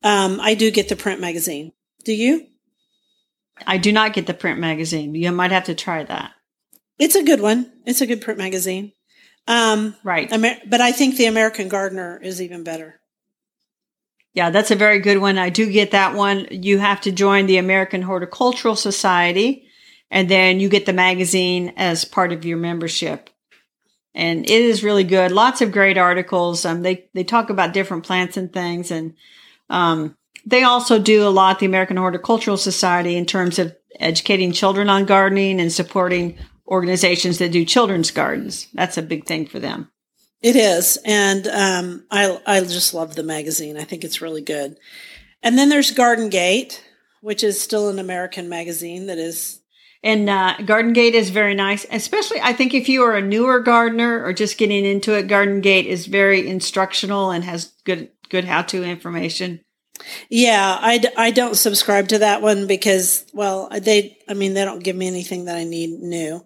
Um, 0.04 0.40
I 0.40 0.54
do 0.54 0.70
get 0.70 0.90
the 0.90 0.96
print 0.96 1.20
magazine. 1.20 1.72
Do 2.06 2.14
you? 2.14 2.46
I 3.68 3.78
do 3.78 3.92
not 3.92 4.14
get 4.14 4.28
the 4.28 4.34
print 4.34 4.60
magazine. 4.60 5.16
You 5.16 5.32
might 5.32 5.52
have 5.52 5.66
to 5.66 5.76
try 5.76 6.04
that. 6.04 6.32
It's 7.00 7.16
a 7.16 7.24
good 7.24 7.42
one. 7.42 7.72
It's 7.86 8.02
a 8.02 8.08
good 8.08 8.22
print 8.22 8.38
magazine. 8.38 8.94
Um, 9.48 9.96
Right. 10.04 10.32
Amer- 10.32 10.60
but 10.68 10.82
I 10.82 10.92
think 10.92 11.18
the 11.18 11.26
American 11.26 11.68
Gardener 11.68 12.20
is 12.22 12.42
even 12.42 12.64
better. 12.64 13.02
Yeah, 14.34 14.50
that's 14.50 14.72
a 14.72 14.76
very 14.76 15.00
good 15.00 15.18
one. 15.18 15.38
I 15.38 15.50
do 15.50 15.70
get 15.70 15.92
that 15.92 16.16
one. 16.16 16.48
You 16.52 16.78
have 16.80 17.02
to 17.02 17.12
join 17.12 17.48
the 17.48 17.58
American 17.58 18.02
Horticultural 18.02 18.76
Society, 18.78 19.68
and 20.10 20.30
then 20.30 20.60
you 20.60 20.70
get 20.70 20.86
the 20.86 20.94
magazine 20.94 21.74
as 21.76 22.06
part 22.06 22.32
of 22.32 22.46
your 22.46 22.58
membership. 22.58 23.30
And 24.14 24.46
it 24.46 24.62
is 24.62 24.84
really 24.84 25.04
good. 25.04 25.32
Lots 25.32 25.62
of 25.62 25.72
great 25.72 25.98
articles. 25.98 26.66
Um, 26.66 26.82
they 26.82 27.10
they 27.14 27.24
talk 27.24 27.50
about 27.50 27.74
different 27.74 28.06
plants 28.06 28.38
and 28.38 28.52
things, 28.54 28.92
and 28.92 29.16
um, 29.70 30.16
they 30.46 30.64
also 30.64 31.00
do 31.00 31.28
a 31.28 31.30
lot. 31.30 31.60
The 31.60 31.66
American 31.66 31.98
Horticultural 31.98 32.58
Society 32.58 33.16
in 33.16 33.26
terms 33.26 33.60
of 33.60 33.76
educating 34.00 34.52
children 34.52 34.90
on 34.90 35.06
gardening 35.06 35.60
and 35.60 35.72
supporting 35.72 36.38
organizations 36.68 37.38
that 37.38 37.52
do 37.52 37.66
children's 37.66 38.12
gardens. 38.12 38.68
That's 38.74 38.98
a 38.98 39.02
big 39.02 39.26
thing 39.26 39.46
for 39.46 39.60
them. 39.60 39.92
It 40.42 40.56
is, 40.56 40.98
and 41.06 41.48
um, 41.48 42.06
I 42.10 42.40
I 42.48 42.62
just 42.62 42.94
love 42.94 43.16
the 43.16 43.24
magazine. 43.24 43.78
I 43.78 43.84
think 43.84 44.04
it's 44.04 44.22
really 44.22 44.42
good. 44.42 44.78
And 45.44 45.58
then 45.58 45.70
there's 45.70 45.92
Garden 45.92 46.30
Gate, 46.30 46.84
which 47.22 47.44
is 47.44 47.62
still 47.62 47.90
an 47.90 48.00
American 48.00 48.50
magazine 48.50 49.08
that 49.08 49.18
is 49.18 49.62
And 50.04 50.30
uh, 50.30 50.58
Garden 50.66 50.94
Gate 50.94 51.14
is 51.14 51.30
very 51.30 51.54
nice, 51.54 51.86
especially 51.92 52.42
I 52.42 52.54
think 52.54 52.74
if 52.74 52.90
you 52.90 53.04
are 53.04 53.16
a 53.16 53.22
newer 53.22 53.60
gardener 53.60 54.24
or 54.24 54.34
just 54.34 54.58
getting 54.58 54.84
into 54.84 55.16
it, 55.16 55.28
Garden 55.28 55.62
Gate 55.62 55.86
is 55.86 56.08
very 56.08 56.48
instructional 56.48 57.30
and 57.30 57.44
has 57.44 57.74
good 57.86 58.10
good 58.30 58.46
how 58.46 58.64
to 58.64 58.84
information. 58.84 59.60
Yeah, 60.30 60.78
I, 60.80 60.98
d- 61.00 61.10
I 61.18 61.32
don't 61.32 61.56
subscribe 61.56 62.08
to 62.10 62.20
that 62.20 62.42
one 62.42 62.68
because, 62.68 63.26
well, 63.34 63.70
they, 63.70 64.18
I 64.28 64.34
mean, 64.34 64.54
they 64.54 64.66
don't 64.66 64.84
give 64.84 64.96
me 64.96 65.08
anything 65.08 65.46
that 65.46 65.58
I 65.58 65.64
need 65.64 66.00
new. 66.00 66.46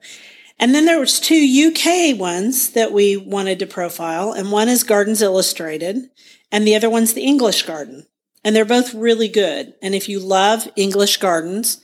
And 0.60 0.74
then 0.74 0.86
there 0.86 1.00
was 1.00 1.20
two 1.20 1.36
UK 1.36 2.18
ones 2.18 2.72
that 2.72 2.92
we 2.92 3.18
wanted 3.18 3.60
to 3.60 3.68
profile, 3.68 4.32
and 4.32 4.52
one 4.52 4.70
is 4.70 4.84
Gardens 4.84 5.22
Illustrated, 5.22 6.10
and 6.52 6.66
the 6.66 6.76
other 6.76 6.90
one's 6.90 7.14
the 7.14 7.26
English 7.26 7.64
Garden. 7.64 8.08
And 8.44 8.56
they're 8.56 8.64
both 8.64 8.94
really 8.94 9.28
good. 9.28 9.74
And 9.82 9.96
if 9.96 10.08
you 10.08 10.20
love 10.20 10.70
English 10.76 11.18
gardens, 11.18 11.82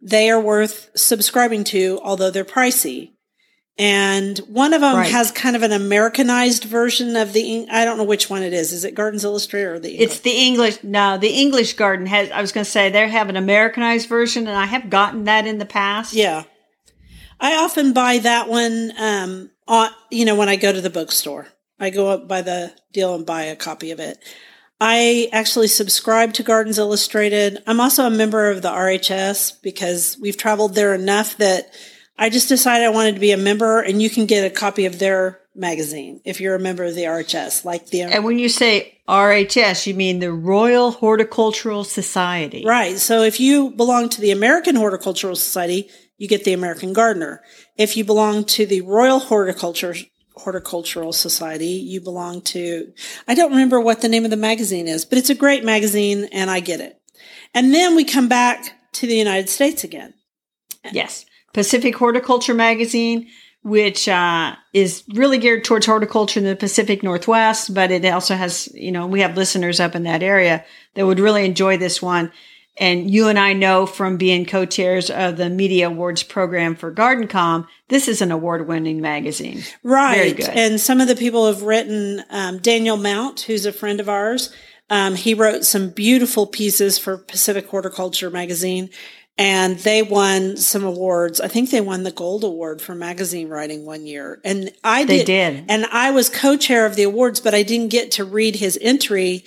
they 0.00 0.30
are 0.30 0.40
worth 0.40 0.90
subscribing 0.94 1.64
to, 1.64 1.98
although 2.02 2.30
they're 2.30 2.44
pricey. 2.44 3.15
And 3.78 4.38
one 4.38 4.72
of 4.72 4.80
them 4.80 4.96
Right. 4.96 5.10
has 5.10 5.30
kind 5.30 5.54
of 5.54 5.62
an 5.62 5.72
Americanized 5.72 6.64
version 6.64 7.14
of 7.14 7.34
the, 7.34 7.66
I 7.70 7.84
don't 7.84 7.98
know 7.98 8.04
which 8.04 8.30
one 8.30 8.42
it 8.42 8.54
is. 8.54 8.72
Is 8.72 8.84
it 8.84 8.94
Gardens 8.94 9.22
Illustrated 9.22 9.68
or 9.68 9.78
the 9.78 9.98
It's 9.98 10.20
the 10.20 10.30
English. 10.30 10.78
No, 10.82 11.18
the 11.18 11.28
English 11.28 11.74
Garden 11.74 12.06
has. 12.06 12.30
I 12.30 12.40
was 12.40 12.52
going 12.52 12.64
to 12.64 12.70
say 12.70 12.88
they 12.88 13.06
have 13.06 13.28
an 13.28 13.36
Americanized 13.36 14.08
version, 14.08 14.46
and 14.48 14.56
I 14.56 14.64
have 14.64 14.88
gotten 14.88 15.24
that 15.24 15.46
in 15.46 15.58
the 15.58 15.66
past. 15.66 16.14
Yeah. 16.14 16.44
I 17.38 17.56
often 17.56 17.92
buy 17.92 18.16
that 18.18 18.48
one, 18.48 18.92
um, 18.98 19.50
on, 19.68 19.90
you 20.10 20.24
know, 20.24 20.36
when 20.36 20.48
I 20.48 20.56
go 20.56 20.72
to 20.72 20.80
the 20.80 20.88
bookstore. 20.88 21.48
I 21.78 21.90
go 21.90 22.08
up 22.08 22.26
by 22.26 22.40
the 22.40 22.72
deal 22.94 23.14
and 23.14 23.26
buy 23.26 23.42
a 23.42 23.56
copy 23.56 23.90
of 23.90 24.00
it. 24.00 24.18
I 24.80 25.28
actually 25.32 25.68
subscribe 25.68 26.32
to 26.34 26.42
Gardens 26.42 26.78
Illustrated. 26.78 27.62
I'm 27.66 27.80
also 27.80 28.04
a 28.06 28.10
member 28.10 28.50
of 28.50 28.62
the 28.62 28.70
RHS 28.70 29.60
because 29.62 30.16
we've 30.18 30.36
traveled 30.38 30.74
there 30.74 30.94
enough 30.94 31.36
that 31.36 31.70
I 32.18 32.30
just 32.30 32.48
decided 32.48 32.86
I 32.86 32.90
wanted 32.90 33.14
to 33.14 33.20
be 33.20 33.32
a 33.32 33.36
member 33.36 33.80
and 33.80 34.00
you 34.00 34.08
can 34.08 34.26
get 34.26 34.44
a 34.44 34.54
copy 34.54 34.86
of 34.86 34.98
their 34.98 35.40
magazine 35.54 36.20
if 36.24 36.40
you're 36.40 36.54
a 36.54 36.60
member 36.60 36.84
of 36.84 36.94
the 36.94 37.02
RHS, 37.02 37.64
like 37.64 37.88
the 37.88 38.02
And 38.02 38.24
when 38.24 38.38
you 38.38 38.48
say 38.48 38.98
RHS, 39.08 39.86
you 39.86 39.94
mean 39.94 40.18
the 40.18 40.32
Royal 40.32 40.92
Horticultural 40.92 41.84
Society. 41.84 42.64
Right. 42.66 42.98
So 42.98 43.22
if 43.22 43.40
you 43.40 43.70
belong 43.70 44.08
to 44.10 44.20
the 44.20 44.30
American 44.30 44.76
Horticultural 44.76 45.36
Society, 45.36 45.90
you 46.18 46.28
get 46.28 46.44
the 46.44 46.52
American 46.52 46.92
Gardener. 46.92 47.42
If 47.76 47.96
you 47.96 48.04
belong 48.04 48.44
to 48.44 48.66
the 48.66 48.80
Royal 48.82 49.18
Horticulture 49.18 49.94
Horticultural 50.34 51.12
Society, 51.12 51.66
you 51.66 52.00
belong 52.00 52.42
to 52.42 52.92
I 53.28 53.34
don't 53.34 53.50
remember 53.50 53.80
what 53.80 54.00
the 54.00 54.08
name 54.08 54.24
of 54.24 54.30
the 54.30 54.36
magazine 54.36 54.88
is, 54.88 55.04
but 55.04 55.18
it's 55.18 55.30
a 55.30 55.34
great 55.34 55.64
magazine 55.64 56.28
and 56.32 56.50
I 56.50 56.60
get 56.60 56.80
it. 56.80 57.00
And 57.54 57.74
then 57.74 57.96
we 57.96 58.04
come 58.04 58.28
back 58.28 58.92
to 58.92 59.06
the 59.06 59.16
United 59.16 59.48
States 59.48 59.84
again. 59.84 60.14
Yes. 60.92 61.26
Pacific 61.56 61.96
Horticulture 61.96 62.52
Magazine, 62.52 63.28
which 63.62 64.08
uh, 64.08 64.54
is 64.74 65.04
really 65.14 65.38
geared 65.38 65.64
towards 65.64 65.86
horticulture 65.86 66.38
in 66.38 66.44
the 66.44 66.54
Pacific 66.54 67.02
Northwest, 67.02 67.72
but 67.72 67.90
it 67.90 68.04
also 68.04 68.34
has, 68.34 68.68
you 68.74 68.92
know, 68.92 69.06
we 69.06 69.20
have 69.20 69.38
listeners 69.38 69.80
up 69.80 69.94
in 69.94 70.02
that 70.02 70.22
area 70.22 70.66
that 70.92 71.06
would 71.06 71.18
really 71.18 71.46
enjoy 71.46 71.78
this 71.78 72.02
one. 72.02 72.30
And 72.76 73.10
you 73.10 73.28
and 73.28 73.38
I 73.38 73.54
know 73.54 73.86
from 73.86 74.18
being 74.18 74.44
co-chairs 74.44 75.08
of 75.08 75.38
the 75.38 75.48
Media 75.48 75.86
Awards 75.86 76.22
program 76.22 76.76
for 76.76 76.92
GardenComm, 76.92 77.66
this 77.88 78.06
is 78.06 78.20
an 78.20 78.30
award-winning 78.30 79.00
magazine. 79.00 79.62
Right. 79.82 80.14
Very 80.14 80.32
good. 80.32 80.50
And 80.50 80.78
some 80.78 81.00
of 81.00 81.08
the 81.08 81.16
people 81.16 81.46
have 81.46 81.62
written, 81.62 82.22
um, 82.28 82.58
Daniel 82.58 82.98
Mount, 82.98 83.40
who's 83.40 83.64
a 83.64 83.72
friend 83.72 83.98
of 83.98 84.10
ours, 84.10 84.52
um, 84.90 85.14
he 85.14 85.32
wrote 85.32 85.64
some 85.64 85.88
beautiful 85.88 86.46
pieces 86.46 86.98
for 86.98 87.16
Pacific 87.16 87.66
Horticulture 87.66 88.28
magazine 88.28 88.90
and 89.38 89.78
they 89.80 90.02
won 90.02 90.56
some 90.56 90.84
awards. 90.84 91.40
I 91.40 91.48
think 91.48 91.70
they 91.70 91.80
won 91.80 92.02
the 92.04 92.10
gold 92.10 92.42
award 92.44 92.80
for 92.80 92.94
magazine 92.94 93.48
writing 93.48 93.84
one 93.84 94.06
year. 94.06 94.40
And 94.44 94.70
I 94.82 95.04
They 95.04 95.18
did, 95.18 95.26
did. 95.26 95.64
and 95.68 95.84
I 95.86 96.10
was 96.10 96.28
co-chair 96.30 96.86
of 96.86 96.96
the 96.96 97.02
awards, 97.02 97.40
but 97.40 97.54
I 97.54 97.62
didn't 97.62 97.90
get 97.90 98.10
to 98.12 98.24
read 98.24 98.56
his 98.56 98.78
entry 98.80 99.44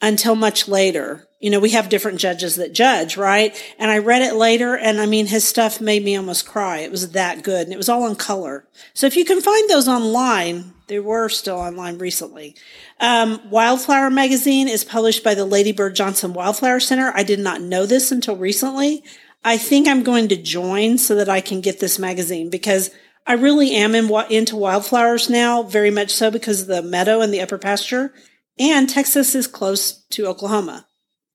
until 0.00 0.34
much 0.36 0.68
later. 0.68 1.26
You 1.40 1.50
know, 1.50 1.60
we 1.60 1.70
have 1.70 1.88
different 1.88 2.20
judges 2.20 2.56
that 2.56 2.72
judge, 2.72 3.16
right? 3.16 3.54
And 3.78 3.90
I 3.90 3.98
read 3.98 4.22
it 4.22 4.34
later 4.34 4.76
and 4.76 5.00
I 5.00 5.06
mean, 5.06 5.26
his 5.26 5.46
stuff 5.46 5.80
made 5.80 6.04
me 6.04 6.16
almost 6.16 6.46
cry. 6.46 6.78
It 6.78 6.90
was 6.90 7.10
that 7.10 7.42
good 7.42 7.66
and 7.66 7.72
it 7.72 7.76
was 7.76 7.88
all 7.88 8.06
in 8.06 8.14
color. 8.16 8.66
So 8.94 9.06
if 9.06 9.16
you 9.16 9.24
can 9.24 9.40
find 9.40 9.68
those 9.68 9.88
online, 9.88 10.72
they 10.86 11.00
were 11.00 11.28
still 11.28 11.56
online 11.56 11.98
recently. 11.98 12.54
Um, 13.00 13.40
Wildflower 13.50 14.10
magazine 14.10 14.68
is 14.68 14.84
published 14.84 15.24
by 15.24 15.34
the 15.34 15.44
Lady 15.44 15.72
Bird 15.72 15.96
Johnson 15.96 16.32
Wildflower 16.34 16.80
Center. 16.80 17.12
I 17.14 17.24
did 17.24 17.40
not 17.40 17.60
know 17.60 17.84
this 17.84 18.10
until 18.12 18.36
recently. 18.36 19.02
I 19.44 19.58
think 19.58 19.86
I'm 19.86 20.02
going 20.02 20.28
to 20.28 20.36
join 20.36 20.96
so 20.96 21.14
that 21.16 21.28
I 21.28 21.40
can 21.40 21.60
get 21.60 21.78
this 21.78 21.98
magazine 21.98 22.48
because 22.48 22.90
I 23.26 23.34
really 23.34 23.74
am 23.74 23.94
in, 23.94 24.10
into 24.30 24.56
wildflowers 24.56 25.28
now, 25.28 25.62
very 25.62 25.90
much 25.90 26.10
so 26.10 26.30
because 26.30 26.62
of 26.62 26.66
the 26.66 26.82
meadow 26.82 27.20
and 27.20 27.32
the 27.32 27.40
upper 27.40 27.58
pasture. 27.58 28.12
And 28.58 28.88
Texas 28.88 29.34
is 29.34 29.46
close 29.46 30.04
to 30.10 30.26
Oklahoma. 30.26 30.86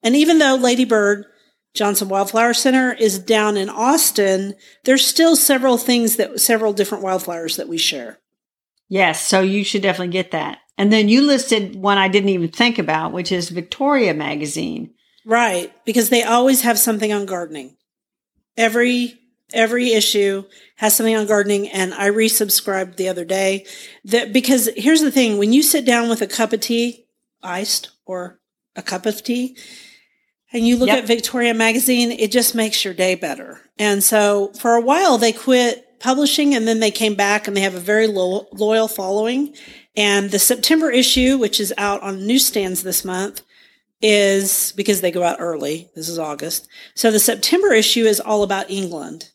And 0.01 0.15
even 0.15 0.39
though 0.39 0.55
Lady 0.55 0.85
Bird 0.85 1.25
Johnson 1.73 2.09
Wildflower 2.09 2.53
Center 2.53 2.93
is 2.93 3.19
down 3.19 3.57
in 3.57 3.69
Austin, 3.69 4.55
there's 4.85 5.05
still 5.05 5.35
several 5.35 5.77
things 5.77 6.15
that, 6.15 6.39
several 6.39 6.73
different 6.73 7.03
wildflowers 7.03 7.57
that 7.57 7.67
we 7.67 7.77
share. 7.77 8.19
Yes, 8.87 9.25
so 9.25 9.41
you 9.41 9.63
should 9.63 9.83
definitely 9.83 10.13
get 10.13 10.31
that. 10.31 10.59
And 10.77 10.91
then 10.91 11.09
you 11.09 11.21
listed 11.21 11.75
one 11.75 11.97
I 11.97 12.07
didn't 12.07 12.29
even 12.29 12.49
think 12.49 12.79
about, 12.79 13.11
which 13.11 13.31
is 13.31 13.49
Victoria 13.49 14.13
Magazine. 14.13 14.93
Right. 15.25 15.71
Because 15.85 16.09
they 16.09 16.23
always 16.23 16.61
have 16.61 16.79
something 16.79 17.13
on 17.13 17.25
gardening. 17.25 17.75
Every, 18.59 19.17
every 19.53 19.93
issue 19.93 20.43
has 20.75 20.95
something 20.95 21.15
on 21.15 21.25
gardening. 21.25 21.69
And 21.69 21.93
I 21.93 22.09
resubscribed 22.09 22.97
the 22.97 23.07
other 23.09 23.25
day 23.25 23.65
that 24.03 24.33
because 24.33 24.69
here's 24.75 25.01
the 25.01 25.11
thing. 25.11 25.37
When 25.37 25.53
you 25.53 25.63
sit 25.63 25.85
down 25.85 26.09
with 26.09 26.21
a 26.21 26.27
cup 26.27 26.51
of 26.53 26.59
tea, 26.59 27.05
iced 27.41 27.89
or 28.05 28.39
a 28.75 28.81
cup 28.81 29.05
of 29.05 29.23
tea, 29.23 29.55
and 30.51 30.67
you 30.67 30.75
look 30.77 30.87
Yep. 30.89 30.97
at 30.99 31.07
Victoria 31.07 31.53
magazine, 31.53 32.11
it 32.11 32.31
just 32.31 32.53
makes 32.53 32.83
your 32.83 32.93
day 32.93 33.15
better. 33.15 33.61
And 33.77 34.03
so 34.03 34.51
for 34.59 34.75
a 34.75 34.81
while 34.81 35.17
they 35.17 35.31
quit 35.31 35.99
publishing 35.99 36.53
and 36.55 36.67
then 36.67 36.79
they 36.79 36.91
came 36.91 37.15
back 37.15 37.47
and 37.47 37.55
they 37.55 37.61
have 37.61 37.75
a 37.75 37.79
very 37.79 38.07
lo- 38.07 38.47
loyal 38.51 38.87
following. 38.87 39.55
And 39.95 40.31
the 40.31 40.39
September 40.39 40.89
issue, 40.91 41.37
which 41.37 41.59
is 41.59 41.73
out 41.77 42.01
on 42.01 42.25
newsstands 42.27 42.83
this 42.83 43.05
month, 43.05 43.41
is 44.01 44.71
because 44.75 45.01
they 45.01 45.11
go 45.11 45.23
out 45.23 45.37
early. 45.39 45.89
This 45.95 46.09
is 46.09 46.19
August. 46.19 46.67
So 46.95 47.11
the 47.11 47.19
September 47.19 47.73
issue 47.73 48.05
is 48.05 48.19
all 48.19 48.43
about 48.43 48.69
England. 48.69 49.31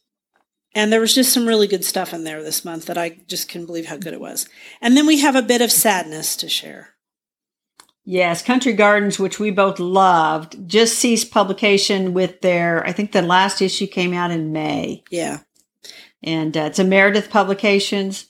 And 0.75 0.93
there 0.93 1.01
was 1.01 1.15
just 1.15 1.33
some 1.33 1.47
really 1.47 1.69
good 1.69 1.85
stuff 1.85 2.13
in 2.13 2.25
there 2.25 2.43
this 2.43 2.65
month 2.65 2.87
that 2.87 2.99
I 2.99 3.21
just 3.29 3.49
couldn't 3.49 3.67
believe 3.67 3.87
how 3.87 3.97
good 3.97 4.13
it 4.13 4.21
was. 4.21 4.49
And 4.81 4.97
then 4.97 5.07
we 5.07 5.21
have 5.21 5.37
a 5.37 5.43
bit 5.43 5.61
of 5.61 5.71
sadness 5.71 6.35
to 6.37 6.49
share. 6.49 6.95
Yes, 8.05 8.43
Country 8.43 8.75
Gardens, 8.75 9.19
which 9.19 9.39
we 9.39 9.51
both 9.51 9.79
loved, 9.79 10.69
just 10.69 10.99
ceased 10.99 11.31
publication 11.31 12.13
with 12.13 12.41
their, 12.43 12.87
I 12.87 12.93
think 12.93 13.13
the 13.13 13.23
last 13.23 13.63
issue 13.63 13.87
came 13.87 14.13
out 14.13 14.31
in 14.31 14.53
May. 14.53 15.05
Yeah. 15.11 15.41
And 16.23 16.57
uh, 16.57 16.63
it's 16.63 16.79
a 16.79 16.85
Meredith 16.85 17.31
Publications. 17.31 18.27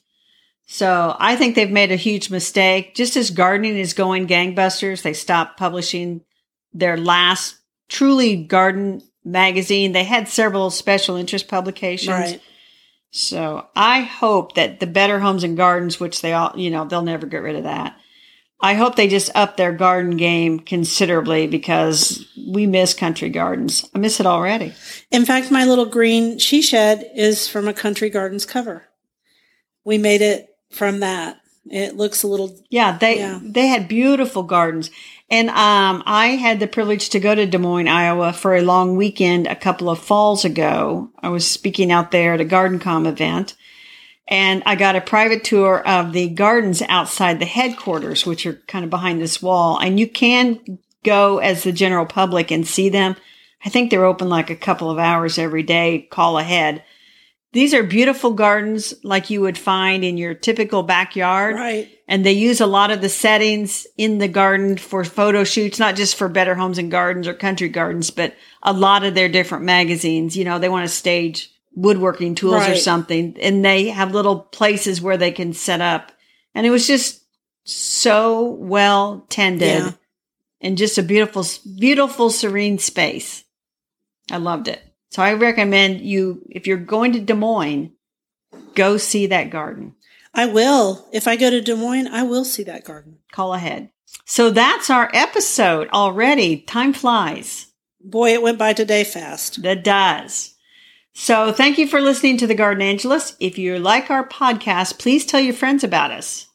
So 0.66 1.14
I 1.18 1.37
think 1.37 1.55
they've 1.55 1.70
made 1.70 1.92
a 1.92 1.96
huge 1.96 2.31
mistake. 2.31 2.94
Just 2.94 3.16
as 3.16 3.31
gardening 3.31 3.79
is 3.79 3.92
going 3.92 4.27
gangbusters, 4.27 5.03
they 5.03 5.12
stopped 5.12 5.59
publishing 5.59 6.22
their 6.72 6.96
last 6.96 7.57
truly 7.88 8.37
garden 8.37 9.03
magazine. 9.24 9.92
They 9.92 10.05
had 10.05 10.29
several 10.29 10.70
special 10.70 11.16
interest 11.16 11.48
publications. 11.48 12.09
Right. 12.09 12.42
So 13.11 13.66
I 13.77 14.00
hope 14.00 14.55
that 14.57 14.81
the 14.81 14.87
Better 14.87 15.20
Homes 15.20 15.44
and 15.44 15.57
Gardens, 15.57 16.00
which 16.00 16.20
they 16.20 16.33
all, 16.33 16.53
you 16.57 16.70
know, 16.70 16.85
they'll 16.85 17.03
never 17.03 17.27
get 17.27 17.42
rid 17.42 17.57
of 17.57 17.64
that. 17.64 17.96
I 18.61 18.74
hope 18.74 18.96
they 18.96 19.09
just 19.09 19.31
up 19.35 19.57
their 19.57 19.72
garden 19.72 20.16
game 20.16 20.59
considerably 20.59 21.46
because 21.46 22.27
we 22.48 22.66
miss 22.66 22.94
country 22.94 23.29
gardens. 23.29 23.88
I 23.94 23.98
miss 23.98 24.20
it 24.20 24.27
already. 24.27 24.72
In 25.11 25.27
fact, 25.27 25.50
my 25.50 25.64
little 25.64 25.87
green 25.87 26.38
she 26.38 26.62
shed 26.62 27.09
is 27.14 27.46
from 27.46 27.68
a 27.68 27.74
country 27.74 28.09
gardens 28.11 28.46
cover. 28.46 28.85
We 29.85 29.98
made 29.98 30.22
it 30.22 30.48
from 30.74 31.00
that. 31.00 31.40
It 31.70 31.96
looks 31.96 32.22
a 32.22 32.26
little 32.26 32.54
Yeah, 32.68 32.98
they 32.98 33.18
Yeah. 33.18 33.38
they 33.42 33.68
had 33.68 33.88
beautiful 33.88 34.42
gardens. 34.42 34.90
And 35.30 35.48
um, 35.48 36.02
I 36.04 36.37
had 36.37 36.60
the 36.60 36.66
privilege 36.66 37.08
to 37.10 37.18
go 37.20 37.34
to 37.34 37.46
Des 37.46 37.58
Moines, 37.58 37.88
Iowa 37.88 38.32
for 38.34 38.54
a 38.54 38.60
long 38.60 38.96
weekend 38.96 39.46
a 39.46 39.56
couple 39.56 39.88
of 39.88 39.98
falls 39.98 40.44
ago. 40.44 41.08
I 41.22 41.30
was 41.30 41.46
speaking 41.46 41.90
out 41.90 42.10
there 42.10 42.34
at 42.34 42.40
a 42.42 42.44
GardenComm 42.44 43.06
event. 43.06 43.54
And 44.28 44.62
I 44.64 44.74
got 44.74 44.96
a 44.96 45.00
private 45.02 45.44
tour 45.44 45.87
of 45.87 46.12
the 46.12 46.28
gardens 46.28 46.82
outside 46.88 47.38
the 47.40 47.46
headquarters, 47.46 48.24
which 48.24 48.46
are 48.46 48.62
kind 48.66 48.84
of 48.84 48.90
behind 48.90 49.20
this 49.20 49.42
wall. 49.42 49.78
And 49.78 49.98
you 50.00 50.06
can 50.08 50.78
go 51.04 51.38
as 51.38 51.62
the 51.62 51.72
general 51.72 52.06
public 52.06 52.50
and 52.50 52.66
see 52.66 52.88
them. 52.88 53.16
I 53.64 53.68
think 53.70 53.90
they're 53.90 54.04
open 54.04 54.28
like 54.28 54.50
a 54.50 54.56
couple 54.56 54.90
of 54.90 54.98
hours 54.98 55.38
every 55.38 55.62
day, 55.62 56.06
call 56.10 56.38
ahead. 56.38 56.82
These 57.54 57.72
are 57.72 57.82
beautiful 57.82 58.32
gardens 58.32 58.92
like 59.02 59.30
you 59.30 59.40
would 59.40 59.56
find 59.56 60.04
in 60.04 60.18
your 60.18 60.34
typical 60.34 60.82
backyard. 60.82 61.54
right. 61.54 61.88
And 62.06 62.26
they 62.26 62.32
use 62.32 62.60
a 62.60 62.66
lot 62.66 62.90
of 62.90 63.00
the 63.00 63.08
settings 63.08 63.86
in 63.96 64.18
the 64.18 64.28
garden 64.28 64.76
for 64.76 65.04
photo 65.04 65.42
shoots, 65.44 65.78
not 65.78 65.96
just 65.96 66.16
for 66.16 66.28
Better 66.28 66.54
Homes 66.54 66.76
and 66.76 66.90
Gardens 66.90 67.26
or 67.26 67.32
Country 67.32 67.70
Gardens, 67.70 68.10
but 68.10 68.34
a 68.62 68.74
lot 68.74 69.04
of 69.04 69.14
their 69.14 69.30
different 69.30 69.64
magazines. 69.64 70.36
You 70.36 70.44
know, 70.44 70.58
they 70.58 70.68
want 70.68 70.86
to 70.86 70.94
stage 70.94 71.50
woodworking 71.74 72.34
tools 72.34 72.68
or 72.68 72.76
something, 72.76 73.36
and 73.40 73.64
they 73.64 73.88
have 73.88 74.12
little 74.12 74.38
places 74.40 75.00
where 75.00 75.16
they 75.16 75.32
can 75.32 75.54
set 75.54 75.80
up. 75.80 76.12
And 76.54 76.66
it 76.66 76.70
was 76.70 76.86
just 76.86 77.24
so 77.64 78.42
well 78.60 79.24
tended 79.30 79.68
Yeah. 79.84 79.90
and 80.60 80.76
just 80.76 80.98
a 80.98 81.02
beautiful, 81.02 81.44
beautiful, 81.78 82.28
serene 82.30 82.78
space. 82.78 83.44
I 84.30 84.36
loved 84.36 84.68
it. 84.68 84.82
So 85.14 85.22
I 85.22 85.35
recommend 85.35 86.00
you, 86.00 86.42
if 86.50 86.66
you're 86.66 86.77
going 86.77 87.12
to 87.12 87.20
Des 87.20 87.35
Moines, 87.35 87.92
go 88.74 88.96
see 88.96 89.29
that 89.29 89.48
garden. 89.48 89.94
I 90.35 90.46
will. 90.46 91.09
If 91.12 91.29
I 91.29 91.37
go 91.37 91.50
to 91.50 91.61
Des 91.61 91.77
Moines, 91.77 92.09
I 92.09 92.24
will 92.24 92.44
see 92.44 92.64
that 92.64 92.83
garden. 92.83 93.18
call 93.31 93.55
ahead. 93.55 93.90
So 94.24 94.50
that's 94.50 94.90
our 94.90 95.12
episode 95.14 95.88
already. 95.90 96.62
Time 96.62 96.92
flies. 96.92 97.68
Boy, 98.00 98.33
it 98.33 98.42
went 98.42 98.59
by 98.59 98.72
today 98.72 99.05
fast. 99.05 99.62
That 99.62 99.85
does. 99.85 100.57
So 101.12 101.53
thank 101.53 101.79
you 101.79 101.87
for 101.87 102.00
listening 102.00 102.37
to 102.38 102.48
the 102.48 102.57
Gardenangelist. 102.57 103.37
If 103.38 103.57
you 103.57 103.79
like 103.79 104.11
our 104.11 104.27
podcast, 104.27 104.98
please 104.98 105.24
tell 105.24 105.38
your 105.38 105.55
friends 105.55 105.85
about 105.85 106.11
us. 106.11 106.48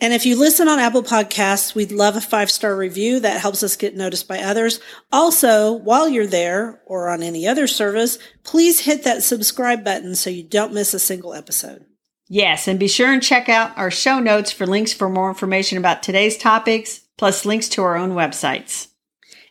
And 0.00 0.12
if 0.12 0.24
you 0.24 0.38
listen 0.38 0.68
on 0.68 0.78
Apple 0.78 1.02
Podcasts, 1.02 1.74
we'd 1.74 1.90
love 1.90 2.14
a 2.14 2.20
five 2.20 2.50
star 2.50 2.76
review 2.76 3.18
that 3.20 3.40
helps 3.40 3.62
us 3.62 3.76
get 3.76 3.96
noticed 3.96 4.28
by 4.28 4.38
others. 4.38 4.80
Also, 5.10 5.72
while 5.72 6.08
you're 6.08 6.26
there 6.26 6.80
or 6.86 7.08
on 7.08 7.22
any 7.22 7.46
other 7.46 7.66
service, 7.66 8.18
please 8.44 8.80
hit 8.80 9.02
that 9.04 9.22
subscribe 9.22 9.84
button 9.84 10.14
so 10.14 10.30
you 10.30 10.44
don't 10.44 10.72
miss 10.72 10.94
a 10.94 11.00
single 11.00 11.34
episode. 11.34 11.84
Yes, 12.28 12.68
and 12.68 12.78
be 12.78 12.88
sure 12.88 13.10
and 13.12 13.22
check 13.22 13.48
out 13.48 13.76
our 13.76 13.90
show 13.90 14.20
notes 14.20 14.52
for 14.52 14.66
links 14.66 14.92
for 14.92 15.08
more 15.08 15.30
information 15.30 15.78
about 15.78 16.02
today's 16.02 16.36
topics, 16.36 17.00
plus 17.16 17.44
links 17.46 17.68
to 17.70 17.82
our 17.82 17.96
own 17.96 18.12
websites. 18.12 18.88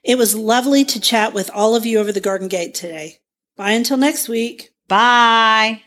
It 0.03 0.17
was 0.17 0.35
lovely 0.35 0.85
to 0.85 1.01
chat 1.01 1.33
with 1.33 1.49
all 1.53 1.75
of 1.75 1.85
you 1.85 1.99
over 1.99 2.11
the 2.11 2.21
garden 2.21 2.47
gate 2.47 2.75
today. 2.75 3.17
Bye 3.57 3.71
until 3.71 3.97
next 3.97 4.29
week. 4.29 4.69
Bye. 4.87 5.81